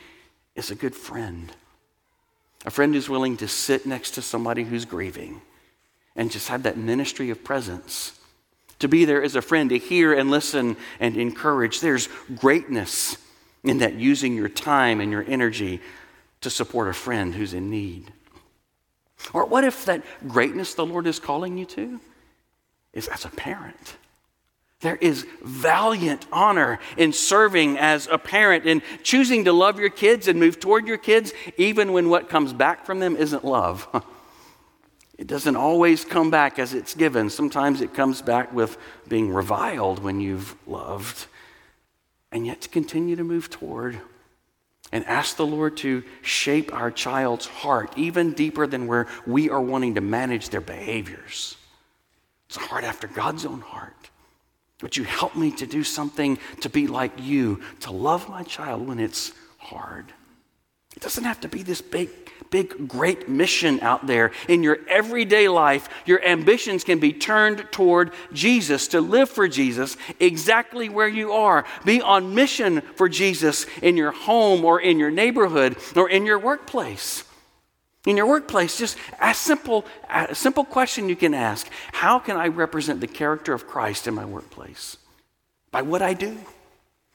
is 0.55 0.71
a 0.71 0.75
good 0.75 0.95
friend? 0.95 1.51
A 2.65 2.71
friend 2.71 2.93
who's 2.93 3.09
willing 3.09 3.37
to 3.37 3.47
sit 3.47 3.85
next 3.85 4.11
to 4.11 4.21
somebody 4.21 4.63
who's 4.63 4.85
grieving 4.85 5.41
and 6.15 6.31
just 6.31 6.47
have 6.47 6.63
that 6.63 6.77
ministry 6.77 7.29
of 7.29 7.43
presence 7.43 8.18
to 8.79 8.87
be 8.87 9.05
there 9.05 9.21
as 9.21 9.35
a 9.35 9.41
friend, 9.41 9.69
to 9.69 9.77
hear 9.77 10.13
and 10.13 10.31
listen 10.31 10.77
and 10.99 11.17
encourage. 11.17 11.81
There's 11.81 12.09
greatness 12.35 13.17
in 13.63 13.79
that 13.79 13.95
using 13.95 14.35
your 14.35 14.49
time 14.49 15.01
and 15.01 15.11
your 15.11 15.25
energy 15.27 15.81
to 16.41 16.49
support 16.49 16.87
a 16.87 16.93
friend 16.93 17.35
who's 17.35 17.53
in 17.53 17.69
need. 17.69 18.11
Or 19.33 19.45
what 19.45 19.63
if 19.63 19.85
that 19.85 20.03
greatness 20.27 20.73
the 20.73 20.85
Lord 20.85 21.07
is 21.07 21.19
calling 21.19 21.57
you 21.57 21.65
to 21.65 21.99
is 22.93 23.07
as 23.09 23.25
a 23.25 23.29
parent? 23.29 23.97
There 24.81 24.95
is 24.95 25.27
valiant 25.43 26.25
honor 26.31 26.79
in 26.95 27.11
serving 27.11 27.77
as 27.77 28.07
a 28.07 28.17
parent 28.17 28.65
and 28.65 28.81
choosing 29.03 29.43
to 29.43 29.51
love 29.51 29.77
your 29.77 29.89
kids 29.89 30.29
and 30.29 30.39
move 30.39 30.57
toward 30.59 30.87
your 30.87 30.97
kids, 30.97 31.33
even 31.57 31.91
when 31.91 32.09
what 32.09 32.29
comes 32.29 32.53
back 32.53 32.85
from 32.85 32.99
them 32.99 33.17
isn't 33.17 33.43
love. 33.43 33.87
It 35.19 35.27
doesn't 35.27 35.57
always 35.57 36.05
come 36.05 36.31
back 36.31 36.59
as 36.59 36.73
it's 36.73 36.95
given. 36.95 37.29
Sometimes 37.29 37.81
it 37.81 37.93
comes 37.93 38.21
back 38.21 38.53
with 38.53 38.77
being 39.09 39.33
reviled 39.33 40.01
when 40.01 40.21
you've 40.21 40.55
loved. 40.65 41.25
And 42.31 42.47
yet 42.47 42.61
to 42.61 42.69
continue 42.69 43.17
to 43.17 43.23
move 43.25 43.49
toward 43.49 43.99
and 44.93 45.05
ask 45.05 45.35
the 45.35 45.45
Lord 45.45 45.75
to 45.77 46.05
shape 46.21 46.73
our 46.73 46.89
child's 46.89 47.47
heart 47.47 47.91
even 47.97 48.31
deeper 48.31 48.65
than 48.65 48.87
where 48.87 49.07
we 49.27 49.49
are 49.49 49.59
wanting 49.59 49.95
to 49.95 50.01
manage 50.01 50.49
their 50.49 50.61
behaviors. 50.61 51.57
It's 52.47 52.55
a 52.55 52.61
heart 52.61 52.85
after 52.85 53.07
God's 53.07 53.45
own 53.45 53.59
heart. 53.59 54.09
Would 54.81 54.95
you 54.95 55.03
help 55.03 55.35
me 55.35 55.51
to 55.51 55.67
do 55.67 55.83
something 55.83 56.39
to 56.61 56.69
be 56.69 56.87
like 56.87 57.11
you, 57.17 57.59
to 57.81 57.91
love 57.91 58.29
my 58.29 58.43
child 58.43 58.87
when 58.87 59.01
it's 59.01 59.33
hard? 59.57 60.13
It 60.95 61.01
doesn't 61.01 61.25
have 61.25 61.41
to 61.41 61.49
be 61.49 61.61
this 61.61 61.81
big, 61.81 62.09
big, 62.49 62.87
great 62.87 63.29
mission 63.29 63.79
out 63.81 64.07
there. 64.07 64.31
In 64.47 64.63
your 64.63 64.79
everyday 64.87 65.47
life, 65.47 65.89
your 66.05 66.23
ambitions 66.23 66.83
can 66.83 66.99
be 66.99 67.13
turned 67.13 67.71
toward 67.71 68.11
Jesus, 68.33 68.87
to 68.89 69.01
live 69.01 69.29
for 69.29 69.47
Jesus 69.47 69.97
exactly 70.19 70.89
where 70.89 71.07
you 71.07 71.31
are. 71.31 71.65
Be 71.85 72.01
on 72.01 72.35
mission 72.35 72.81
for 72.95 73.09
Jesus 73.09 73.65
in 73.81 73.97
your 73.97 74.11
home 74.11 74.65
or 74.65 74.79
in 74.81 74.99
your 74.99 75.11
neighborhood 75.11 75.77
or 75.95 76.09
in 76.09 76.25
your 76.25 76.39
workplace. 76.39 77.23
In 78.05 78.15
your 78.15 78.27
workplace, 78.27 78.77
just 78.77 78.97
a 79.21 79.33
simple, 79.33 79.85
a 80.09 80.33
simple 80.33 80.63
question 80.63 81.09
you 81.09 81.15
can 81.15 81.33
ask 81.33 81.69
How 81.91 82.17
can 82.17 82.37
I 82.37 82.47
represent 82.47 83.01
the 83.01 83.07
character 83.07 83.53
of 83.53 83.67
Christ 83.67 84.07
in 84.07 84.13
my 84.13 84.25
workplace? 84.25 84.97
By 85.71 85.81
what 85.81 86.01
I 86.01 86.13
do 86.13 86.37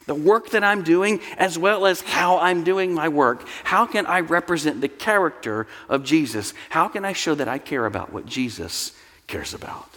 the 0.07 0.15
work 0.15 0.51
that 0.51 0.63
I'm 0.63 0.83
doing, 0.83 1.21
as 1.37 1.59
well 1.59 1.87
as 1.87 2.01
how 2.01 2.39
I'm 2.39 2.65
doing 2.65 2.93
my 2.93 3.09
work. 3.09 3.47
How 3.65 3.87
can 3.87 4.07
I 4.07 4.21
represent 4.21 4.81
the 4.81 4.89
character 4.89 5.67
of 5.89 6.05
Jesus? 6.05 6.53
How 6.71 6.89
can 6.89 7.05
I 7.05 7.13
show 7.13 7.35
that 7.35 7.49
I 7.49 7.59
care 7.59 7.87
about 7.87 8.13
what 8.13 8.27
Jesus 8.27 8.93
cares 9.27 9.55
about? 9.55 9.89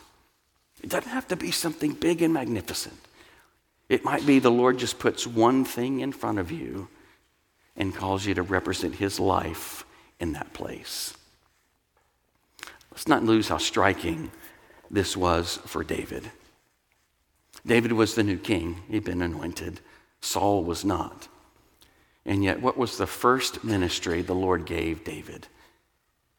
It 0.82 0.90
doesn't 0.90 1.10
have 1.10 1.28
to 1.30 1.36
be 1.36 1.52
something 1.52 1.94
big 1.94 2.22
and 2.22 2.34
magnificent. 2.34 2.98
It 3.90 4.04
might 4.04 4.26
be 4.26 4.40
the 4.40 4.52
Lord 4.52 4.78
just 4.78 5.00
puts 5.00 5.26
one 5.26 5.66
thing 5.66 6.02
in 6.02 6.12
front 6.12 6.40
of 6.40 6.52
you 6.52 6.88
and 7.76 7.96
calls 7.96 8.26
you 8.26 8.34
to 8.36 8.42
represent 8.42 8.96
His 8.96 9.20
life 9.20 9.86
in 10.20 10.34
that 10.34 10.54
place. 10.54 11.14
Let's 12.92 13.08
not 13.08 13.24
lose 13.24 13.48
how 13.48 13.58
striking 13.58 14.32
this 14.90 15.16
was 15.16 15.58
for 15.66 15.84
David. 15.84 16.32
David 17.66 17.92
was 17.92 18.16
the 18.16 18.24
new 18.24 18.38
king, 18.38 18.82
he'd 18.90 19.04
been 19.04 19.22
anointed. 19.22 19.80
Saul 20.22 20.64
was 20.64 20.84
not. 20.84 21.28
And 22.26 22.44
yet, 22.44 22.62
what 22.62 22.78
was 22.78 22.98
the 22.98 23.08
first 23.08 23.64
ministry 23.64 24.22
the 24.22 24.36
Lord 24.36 24.66
gave 24.66 25.04
David? 25.04 25.48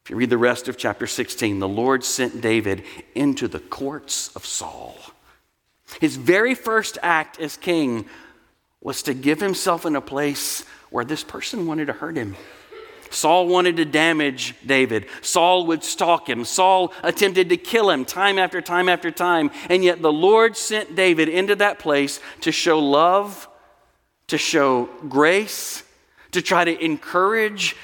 If 0.04 0.10
you 0.10 0.16
read 0.16 0.30
the 0.30 0.38
rest 0.38 0.68
of 0.68 0.76
chapter 0.76 1.06
16, 1.06 1.58
the 1.58 1.68
Lord 1.68 2.04
sent 2.04 2.40
David 2.40 2.84
into 3.14 3.48
the 3.48 3.60
courts 3.60 4.34
of 4.36 4.44
Saul. 4.44 4.96
His 6.00 6.16
very 6.16 6.54
first 6.54 6.98
act 7.02 7.40
as 7.40 7.56
king 7.56 8.06
was 8.80 9.02
to 9.02 9.14
give 9.14 9.40
himself 9.40 9.86
in 9.86 9.96
a 9.96 10.00
place 10.00 10.64
where 10.90 11.04
this 11.04 11.24
person 11.24 11.66
wanted 11.66 11.86
to 11.86 11.92
hurt 11.92 12.16
him. 12.16 12.36
Saul 13.10 13.48
wanted 13.48 13.76
to 13.76 13.84
damage 13.84 14.54
David. 14.64 15.06
Saul 15.22 15.66
would 15.66 15.82
stalk 15.82 16.28
him. 16.28 16.44
Saul 16.44 16.92
attempted 17.02 17.48
to 17.48 17.56
kill 17.56 17.90
him 17.90 18.04
time 18.04 18.38
after 18.38 18.60
time 18.60 18.88
after 18.88 19.10
time. 19.10 19.50
And 19.68 19.82
yet 19.82 20.02
the 20.02 20.12
Lord 20.12 20.56
sent 20.56 20.94
David 20.94 21.28
into 21.28 21.56
that 21.56 21.78
place 21.78 22.20
to 22.42 22.52
show 22.52 22.78
love 22.78 23.48
to 24.28 24.38
show 24.38 24.88
grace, 25.08 25.82
to 26.32 26.42
try 26.42 26.64
to 26.64 26.84
encourage 26.84 27.76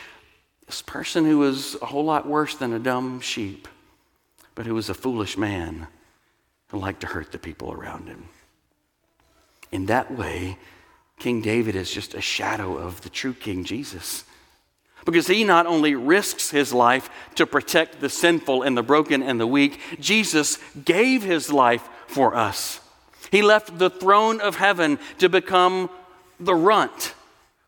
this 0.67 0.83
person 0.83 1.25
who 1.25 1.39
was 1.39 1.77
a 1.83 1.87
whole 1.87 2.05
lot 2.05 2.27
worse 2.27 2.55
than 2.55 2.73
a 2.73 2.79
dumb 2.79 3.21
sheep, 3.21 3.69
but 4.55 4.67
who 4.67 4.75
was 4.75 4.89
a 4.89 4.95
foolish 4.95 5.37
man 5.37 5.87
who 6.69 6.79
liked 6.79 7.01
to 7.01 7.07
hurt 7.07 7.33
the 7.33 7.39
people 7.39 7.73
around 7.73 8.09
him. 8.09 8.29
In 9.73 9.87
that 9.87 10.17
way, 10.17 10.59
King 11.19 11.41
David 11.41 11.77
is 11.77 11.91
just 11.91 12.15
a 12.15 12.21
shadow 12.21 12.77
of 12.77 13.01
the 13.03 13.09
true 13.09 13.35
King 13.35 13.65
Jesus. 13.65 14.25
Because 15.05 15.27
he 15.27 15.45
not 15.45 15.67
only 15.67 15.95
risks 15.95 16.51
his 16.51 16.73
life 16.73 17.11
to 17.35 17.47
protect 17.47 18.01
the 18.01 18.09
sinful 18.09 18.63
and 18.63 18.77
the 18.77 18.83
broken 18.83 19.23
and 19.23 19.39
the 19.39 19.47
weak, 19.47 19.79
Jesus 20.01 20.59
gave 20.85 21.23
his 21.23 21.53
life 21.53 21.89
for 22.07 22.35
us. 22.35 22.81
He 23.31 23.43
left 23.43 23.79
the 23.79 23.91
throne 23.91 24.41
of 24.41 24.57
heaven 24.57 24.99
to 25.19 25.29
become 25.29 25.91
the 26.39 26.55
runt 26.55 27.15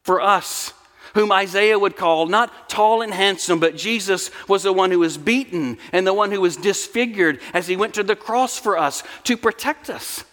for 0.03 0.21
us, 0.21 0.73
whom 1.15 1.33
Isaiah 1.33 1.79
would 1.79 1.97
call 1.97 2.27
not 2.27 2.69
tall 2.69 3.03
and 3.03 3.13
handsome, 3.13 3.59
but 3.59 3.77
Jesus 3.77 4.31
was 4.49 4.63
the 4.63 4.73
one 4.73 4.91
who 4.91 4.99
was 4.99 5.17
beaten 5.17 5.79
and 5.93 6.07
the 6.07 6.15
one 6.15 6.31
who 6.31 6.41
was 6.41 6.57
disfigured 6.57 7.41
as 7.55 7.67
he 7.67 7.77
went 7.77 7.95
to 7.95 8.03
the 8.03 8.17
cross 8.17 8.59
for 8.59 8.79
us 8.79 9.03
to 9.25 9.37
protect 9.37 9.91
us 9.91 10.25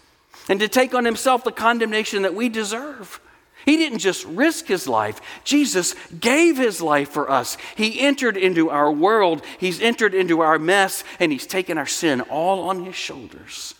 and 0.49 0.59
to 0.59 0.67
take 0.67 0.93
on 0.93 1.05
himself 1.05 1.43
the 1.43 1.51
condemnation 1.51 2.23
that 2.23 2.35
we 2.35 2.49
deserve. 2.49 3.19
He 3.65 3.77
didn't 3.77 3.99
just 3.99 4.25
risk 4.25 4.67
his 4.67 4.87
life, 4.87 5.21
Jesus 5.43 5.95
gave 6.19 6.57
his 6.57 6.81
life 6.81 7.09
for 7.09 7.31
us. 7.31 7.57
He 7.75 8.01
entered 8.01 8.35
into 8.35 8.69
our 8.69 8.91
world, 8.91 9.41
he's 9.57 9.81
entered 9.81 10.13
into 10.13 10.41
our 10.41 10.59
mess, 10.59 11.03
and 11.19 11.31
he's 11.31 11.47
taken 11.47 11.77
our 11.77 11.85
sin 11.85 12.21
all 12.21 12.67
on 12.69 12.83
his 12.83 12.95
shoulders 12.95 13.73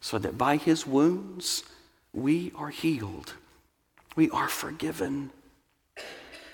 so 0.00 0.18
that 0.18 0.38
by 0.38 0.56
his 0.56 0.86
wounds 0.86 1.64
we 2.12 2.52
are 2.54 2.70
healed 2.70 3.34
we 4.16 4.30
are 4.30 4.48
forgiven. 4.48 5.30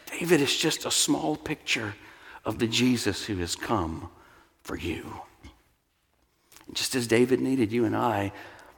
David 0.07 0.41
is 0.41 0.57
just 0.57 0.85
a 0.85 0.91
small 0.91 1.37
picture 1.37 1.95
of 2.45 2.59
the 2.59 2.67
Jesus 2.67 3.25
who 3.25 3.37
has 3.39 3.57
come 3.57 4.11
for 4.63 4.77
you. 4.77 5.21
Just 6.73 6.95
as 6.95 7.07
David 7.07 7.41
needed, 7.41 7.73
you 7.73 7.85
and 7.85 7.97
I 7.97 8.33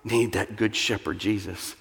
need 0.04 0.32
that 0.32 0.56
good 0.56 0.74
shepherd 0.74 1.18
Jesus. 1.18 1.74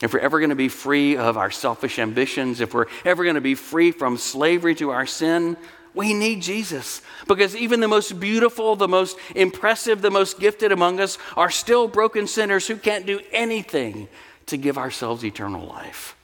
If 0.00 0.12
we're 0.12 0.20
ever 0.20 0.40
going 0.40 0.50
to 0.50 0.56
be 0.56 0.68
free 0.68 1.16
of 1.16 1.36
our 1.36 1.50
selfish 1.50 1.98
ambitions, 1.98 2.60
if 2.60 2.74
we're 2.74 2.86
ever 3.04 3.22
going 3.22 3.36
to 3.36 3.40
be 3.40 3.54
free 3.54 3.92
from 3.92 4.16
slavery 4.16 4.74
to 4.76 4.90
our 4.90 5.06
sin, 5.06 5.56
we 5.94 6.14
need 6.14 6.42
Jesus. 6.42 7.02
Because 7.28 7.54
even 7.54 7.80
the 7.80 7.88
most 7.88 8.18
beautiful, 8.18 8.74
the 8.74 8.88
most 8.88 9.16
impressive, 9.36 10.02
the 10.02 10.10
most 10.10 10.40
gifted 10.40 10.72
among 10.72 10.98
us 11.00 11.18
are 11.36 11.50
still 11.50 11.86
broken 11.86 12.26
sinners 12.26 12.66
who 12.66 12.76
can't 12.76 13.06
do 13.06 13.20
anything 13.30 14.08
to 14.46 14.56
give 14.56 14.78
ourselves 14.78 15.24
eternal 15.24 15.66
life. 15.66 16.16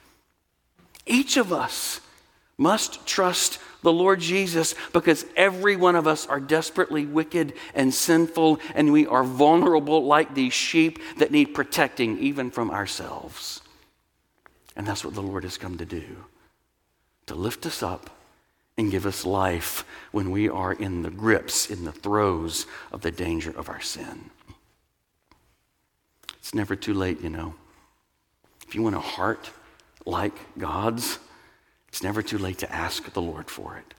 Each 1.05 1.37
of 1.37 1.51
us 1.51 2.01
must 2.57 3.05
trust 3.07 3.59
the 3.81 3.91
Lord 3.91 4.19
Jesus 4.19 4.75
because 4.91 5.25
every 5.35 5.75
one 5.75 5.95
of 5.95 6.07
us 6.07 6.27
are 6.27 6.39
desperately 6.39 7.05
wicked 7.05 7.53
and 7.73 7.93
sinful, 7.93 8.59
and 8.75 8.91
we 8.91 9.07
are 9.07 9.23
vulnerable 9.23 10.03
like 10.05 10.35
these 10.35 10.53
sheep 10.53 10.99
that 11.17 11.31
need 11.31 11.53
protecting 11.53 12.19
even 12.19 12.51
from 12.51 12.69
ourselves. 12.69 13.61
And 14.75 14.85
that's 14.85 15.05
what 15.05 15.13
the 15.13 15.21
Lord 15.21 15.43
has 15.43 15.57
come 15.57 15.77
to 15.77 15.85
do 15.85 16.25
to 17.27 17.35
lift 17.35 17.65
us 17.67 17.83
up 17.83 18.09
and 18.75 18.89
give 18.89 19.05
us 19.05 19.23
life 19.23 19.85
when 20.11 20.31
we 20.31 20.49
are 20.49 20.73
in 20.73 21.03
the 21.03 21.11
grips, 21.11 21.69
in 21.69 21.85
the 21.85 21.91
throes 21.91 22.65
of 22.91 23.01
the 23.01 23.11
danger 23.11 23.51
of 23.51 23.69
our 23.69 23.81
sin. 23.81 24.31
It's 26.39 26.55
never 26.55 26.75
too 26.75 26.95
late, 26.95 27.21
you 27.21 27.29
know. 27.29 27.53
If 28.69 28.75
you 28.75 28.83
want 28.83 28.95
a 28.95 28.99
heart 28.99 29.49
like 30.05 30.35
God's, 30.55 31.17
it's 31.87 32.03
never 32.03 32.21
too 32.21 32.37
late 32.37 32.59
to 32.59 32.71
ask 32.71 33.11
the 33.13 33.21
Lord 33.21 33.49
for 33.49 33.77
it. 33.77 33.95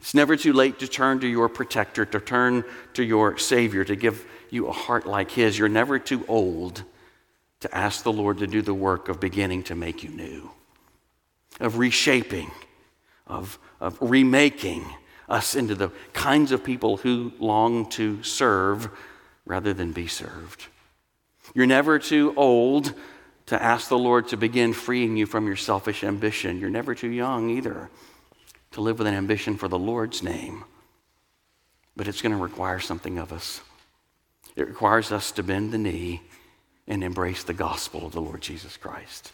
It's 0.00 0.14
never 0.14 0.36
too 0.36 0.52
late 0.52 0.80
to 0.80 0.88
turn 0.88 1.20
to 1.20 1.28
your 1.28 1.48
protector, 1.48 2.04
to 2.06 2.18
turn 2.18 2.64
to 2.94 3.04
your 3.04 3.38
Savior, 3.38 3.84
to 3.84 3.94
give 3.94 4.26
you 4.50 4.66
a 4.66 4.72
heart 4.72 5.06
like 5.06 5.30
His. 5.30 5.56
You're 5.56 5.68
never 5.68 6.00
too 6.00 6.24
old 6.26 6.82
to 7.60 7.72
ask 7.72 8.02
the 8.02 8.10
Lord 8.10 8.38
to 8.38 8.48
do 8.48 8.62
the 8.62 8.74
work 8.74 9.08
of 9.08 9.20
beginning 9.20 9.62
to 9.62 9.76
make 9.76 10.02
you 10.02 10.10
new, 10.10 10.50
of 11.60 11.78
reshaping, 11.78 12.50
of, 13.28 13.60
of 13.80 13.96
remaking 14.00 14.84
us 15.28 15.54
into 15.54 15.76
the 15.76 15.92
kinds 16.14 16.50
of 16.50 16.64
people 16.64 16.96
who 16.96 17.30
long 17.38 17.88
to 17.90 18.24
serve 18.24 18.88
rather 19.46 19.72
than 19.72 19.92
be 19.92 20.08
served. 20.08 20.66
You're 21.54 21.66
never 21.66 22.00
too 22.00 22.34
old 22.36 22.92
to 23.48 23.62
ask 23.62 23.88
the 23.88 23.98
Lord 23.98 24.28
to 24.28 24.36
begin 24.36 24.72
freeing 24.72 25.16
you 25.16 25.26
from 25.26 25.46
your 25.46 25.56
selfish 25.56 26.04
ambition. 26.04 26.58
You're 26.58 26.70
never 26.70 26.94
too 26.94 27.10
young 27.10 27.50
either 27.50 27.90
to 28.72 28.80
live 28.80 28.98
with 28.98 29.08
an 29.08 29.14
ambition 29.14 29.56
for 29.56 29.68
the 29.68 29.78
Lord's 29.78 30.22
name. 30.22 30.64
But 31.96 32.08
it's 32.08 32.22
going 32.22 32.36
to 32.36 32.42
require 32.42 32.78
something 32.78 33.18
of 33.18 33.32
us. 33.32 33.60
It 34.54 34.68
requires 34.68 35.12
us 35.12 35.32
to 35.32 35.42
bend 35.42 35.72
the 35.72 35.78
knee 35.78 36.22
and 36.86 37.02
embrace 37.02 37.42
the 37.42 37.54
gospel 37.54 38.06
of 38.06 38.12
the 38.12 38.20
Lord 38.20 38.40
Jesus 38.42 38.76
Christ. 38.76 39.32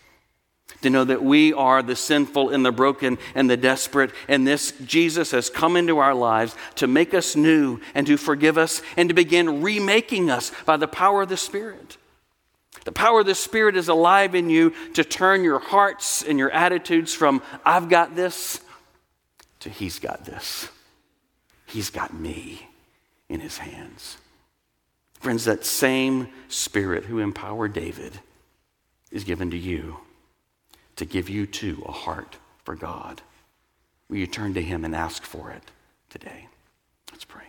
To 0.83 0.91
know 0.91 1.05
that 1.05 1.23
we 1.23 1.53
are 1.53 1.83
the 1.83 1.97
sinful 1.97 2.51
and 2.51 2.65
the 2.65 2.73
broken 2.73 3.19
and 3.35 3.51
the 3.51 3.57
desperate, 3.57 4.13
and 4.29 4.47
this 4.47 4.73
Jesus 4.85 5.33
has 5.33 5.51
come 5.51 5.77
into 5.77 5.99
our 5.99 6.15
lives 6.15 6.57
to 6.77 6.87
make 6.87 7.15
us 7.15 7.37
new 7.37 7.81
and 7.95 8.07
to 8.07 8.17
forgive 8.17 8.59
us 8.59 8.81
and 8.97 9.09
to 9.09 9.15
begin 9.15 9.63
remaking 9.63 10.31
us 10.31 10.53
by 10.65 10.77
the 10.77 10.89
power 10.89 11.23
of 11.23 11.29
the 11.29 11.37
Spirit. 11.37 11.97
The 12.85 12.93
power 12.93 13.21
of 13.21 13.27
the 13.27 13.35
Spirit 13.35 13.77
is 13.77 13.89
alive 13.89 14.35
in 14.35 14.51
you 14.51 14.75
to 14.95 15.05
turn 15.05 15.43
your 15.43 15.59
hearts 15.59 16.23
and 16.23 16.39
your 16.39 16.51
attitudes 16.51 17.15
from, 17.15 17.43
I've 17.65 17.89
got 17.89 18.15
this, 18.15 18.61
to 19.61 19.71
He's 19.71 19.99
got 19.99 20.25
this. 20.25 20.69
He's 21.67 21.91
got 21.91 22.15
me 22.15 22.69
in 23.29 23.41
His 23.41 23.59
hands. 23.59 24.19
Friends, 25.21 25.47
that 25.47 25.65
same 25.65 26.29
Spirit 26.49 27.05
who 27.05 27.19
empowered 27.19 27.73
David 27.73 28.21
is 29.11 29.25
given 29.25 29.51
to 29.51 29.57
you 29.57 29.97
to 30.97 31.07
give 31.07 31.31
you 31.31 31.47
too 31.47 31.83
a 31.87 31.93
heart 31.93 32.37
for 32.65 32.77
God. 32.77 33.23
Will 34.09 34.19
you 34.19 34.27
turn 34.27 34.53
to 34.55 34.63
Him 34.63 34.85
and 34.85 34.95
ask 34.95 35.23
for 35.23 35.51
it 35.51 35.63
today? 36.11 36.49
Let's 37.11 37.25
pray. 37.25 37.45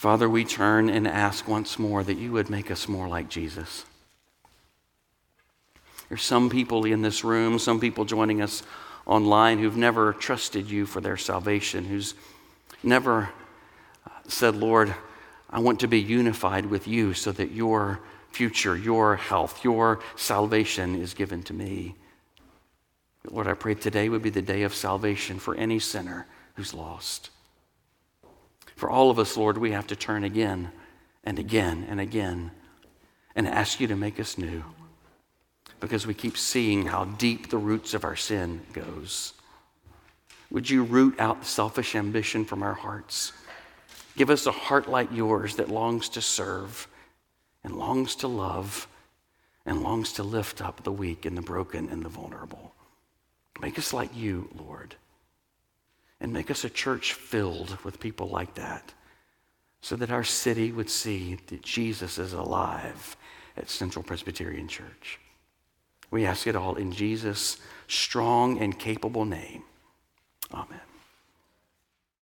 Father, 0.00 0.30
we 0.30 0.46
turn 0.46 0.88
and 0.88 1.06
ask 1.06 1.46
once 1.46 1.78
more 1.78 2.02
that 2.02 2.16
you 2.16 2.32
would 2.32 2.48
make 2.48 2.70
us 2.70 2.88
more 2.88 3.06
like 3.06 3.28
Jesus. 3.28 3.84
There's 6.08 6.22
some 6.22 6.48
people 6.48 6.86
in 6.86 7.02
this 7.02 7.22
room, 7.22 7.58
some 7.58 7.78
people 7.78 8.06
joining 8.06 8.40
us 8.40 8.62
online 9.04 9.58
who've 9.58 9.76
never 9.76 10.14
trusted 10.14 10.70
you 10.70 10.86
for 10.86 11.02
their 11.02 11.18
salvation, 11.18 11.84
who's 11.84 12.14
never 12.82 13.28
uh, 14.06 14.10
said, 14.26 14.56
Lord, 14.56 14.94
I 15.50 15.58
want 15.58 15.80
to 15.80 15.86
be 15.86 16.00
unified 16.00 16.64
with 16.64 16.88
you 16.88 17.12
so 17.12 17.30
that 17.32 17.50
your 17.52 18.00
future, 18.32 18.74
your 18.74 19.16
health, 19.16 19.62
your 19.62 20.00
salvation 20.16 20.94
is 20.94 21.12
given 21.12 21.42
to 21.42 21.52
me. 21.52 21.94
Lord, 23.30 23.46
I 23.46 23.52
pray 23.52 23.74
today 23.74 24.08
would 24.08 24.22
be 24.22 24.30
the 24.30 24.40
day 24.40 24.62
of 24.62 24.74
salvation 24.74 25.38
for 25.38 25.54
any 25.56 25.78
sinner 25.78 26.26
who's 26.54 26.72
lost. 26.72 27.28
For 28.80 28.88
all 28.88 29.10
of 29.10 29.18
us, 29.18 29.36
Lord, 29.36 29.58
we 29.58 29.72
have 29.72 29.88
to 29.88 29.94
turn 29.94 30.24
again 30.24 30.72
and 31.22 31.38
again 31.38 31.86
and 31.90 32.00
again 32.00 32.50
and 33.36 33.46
ask 33.46 33.78
you 33.78 33.86
to 33.88 33.94
make 33.94 34.18
us 34.18 34.38
new 34.38 34.64
because 35.80 36.06
we 36.06 36.14
keep 36.14 36.38
seeing 36.38 36.86
how 36.86 37.04
deep 37.04 37.50
the 37.50 37.58
roots 37.58 37.92
of 37.92 38.04
our 38.04 38.16
sin 38.16 38.62
goes. 38.72 39.34
Would 40.50 40.70
you 40.70 40.82
root 40.82 41.20
out 41.20 41.40
the 41.40 41.46
selfish 41.46 41.94
ambition 41.94 42.46
from 42.46 42.62
our 42.62 42.72
hearts? 42.72 43.34
Give 44.16 44.30
us 44.30 44.46
a 44.46 44.50
heart 44.50 44.88
like 44.88 45.12
yours 45.12 45.56
that 45.56 45.68
longs 45.68 46.08
to 46.08 46.22
serve 46.22 46.88
and 47.62 47.76
longs 47.76 48.14
to 48.16 48.28
love 48.28 48.88
and 49.66 49.82
longs 49.82 50.14
to 50.14 50.22
lift 50.22 50.62
up 50.62 50.84
the 50.84 50.90
weak 50.92 51.26
and 51.26 51.36
the 51.36 51.42
broken 51.42 51.90
and 51.90 52.02
the 52.02 52.08
vulnerable. 52.08 52.72
Make 53.60 53.78
us 53.78 53.92
like 53.92 54.16
you, 54.16 54.48
Lord. 54.56 54.94
And 56.20 56.32
make 56.32 56.50
us 56.50 56.64
a 56.64 56.70
church 56.70 57.14
filled 57.14 57.78
with 57.84 58.00
people 58.00 58.28
like 58.28 58.54
that 58.54 58.92
so 59.80 59.96
that 59.96 60.10
our 60.10 60.24
city 60.24 60.70
would 60.72 60.90
see 60.90 61.38
that 61.46 61.62
Jesus 61.62 62.18
is 62.18 62.32
alive 62.32 63.16
at 63.56 63.70
Central 63.70 64.02
Presbyterian 64.02 64.68
Church. 64.68 65.18
We 66.10 66.26
ask 66.26 66.46
it 66.46 66.56
all 66.56 66.74
in 66.74 66.92
Jesus' 66.92 67.56
strong 67.88 68.58
and 68.58 68.78
capable 68.78 69.24
name. 69.24 69.62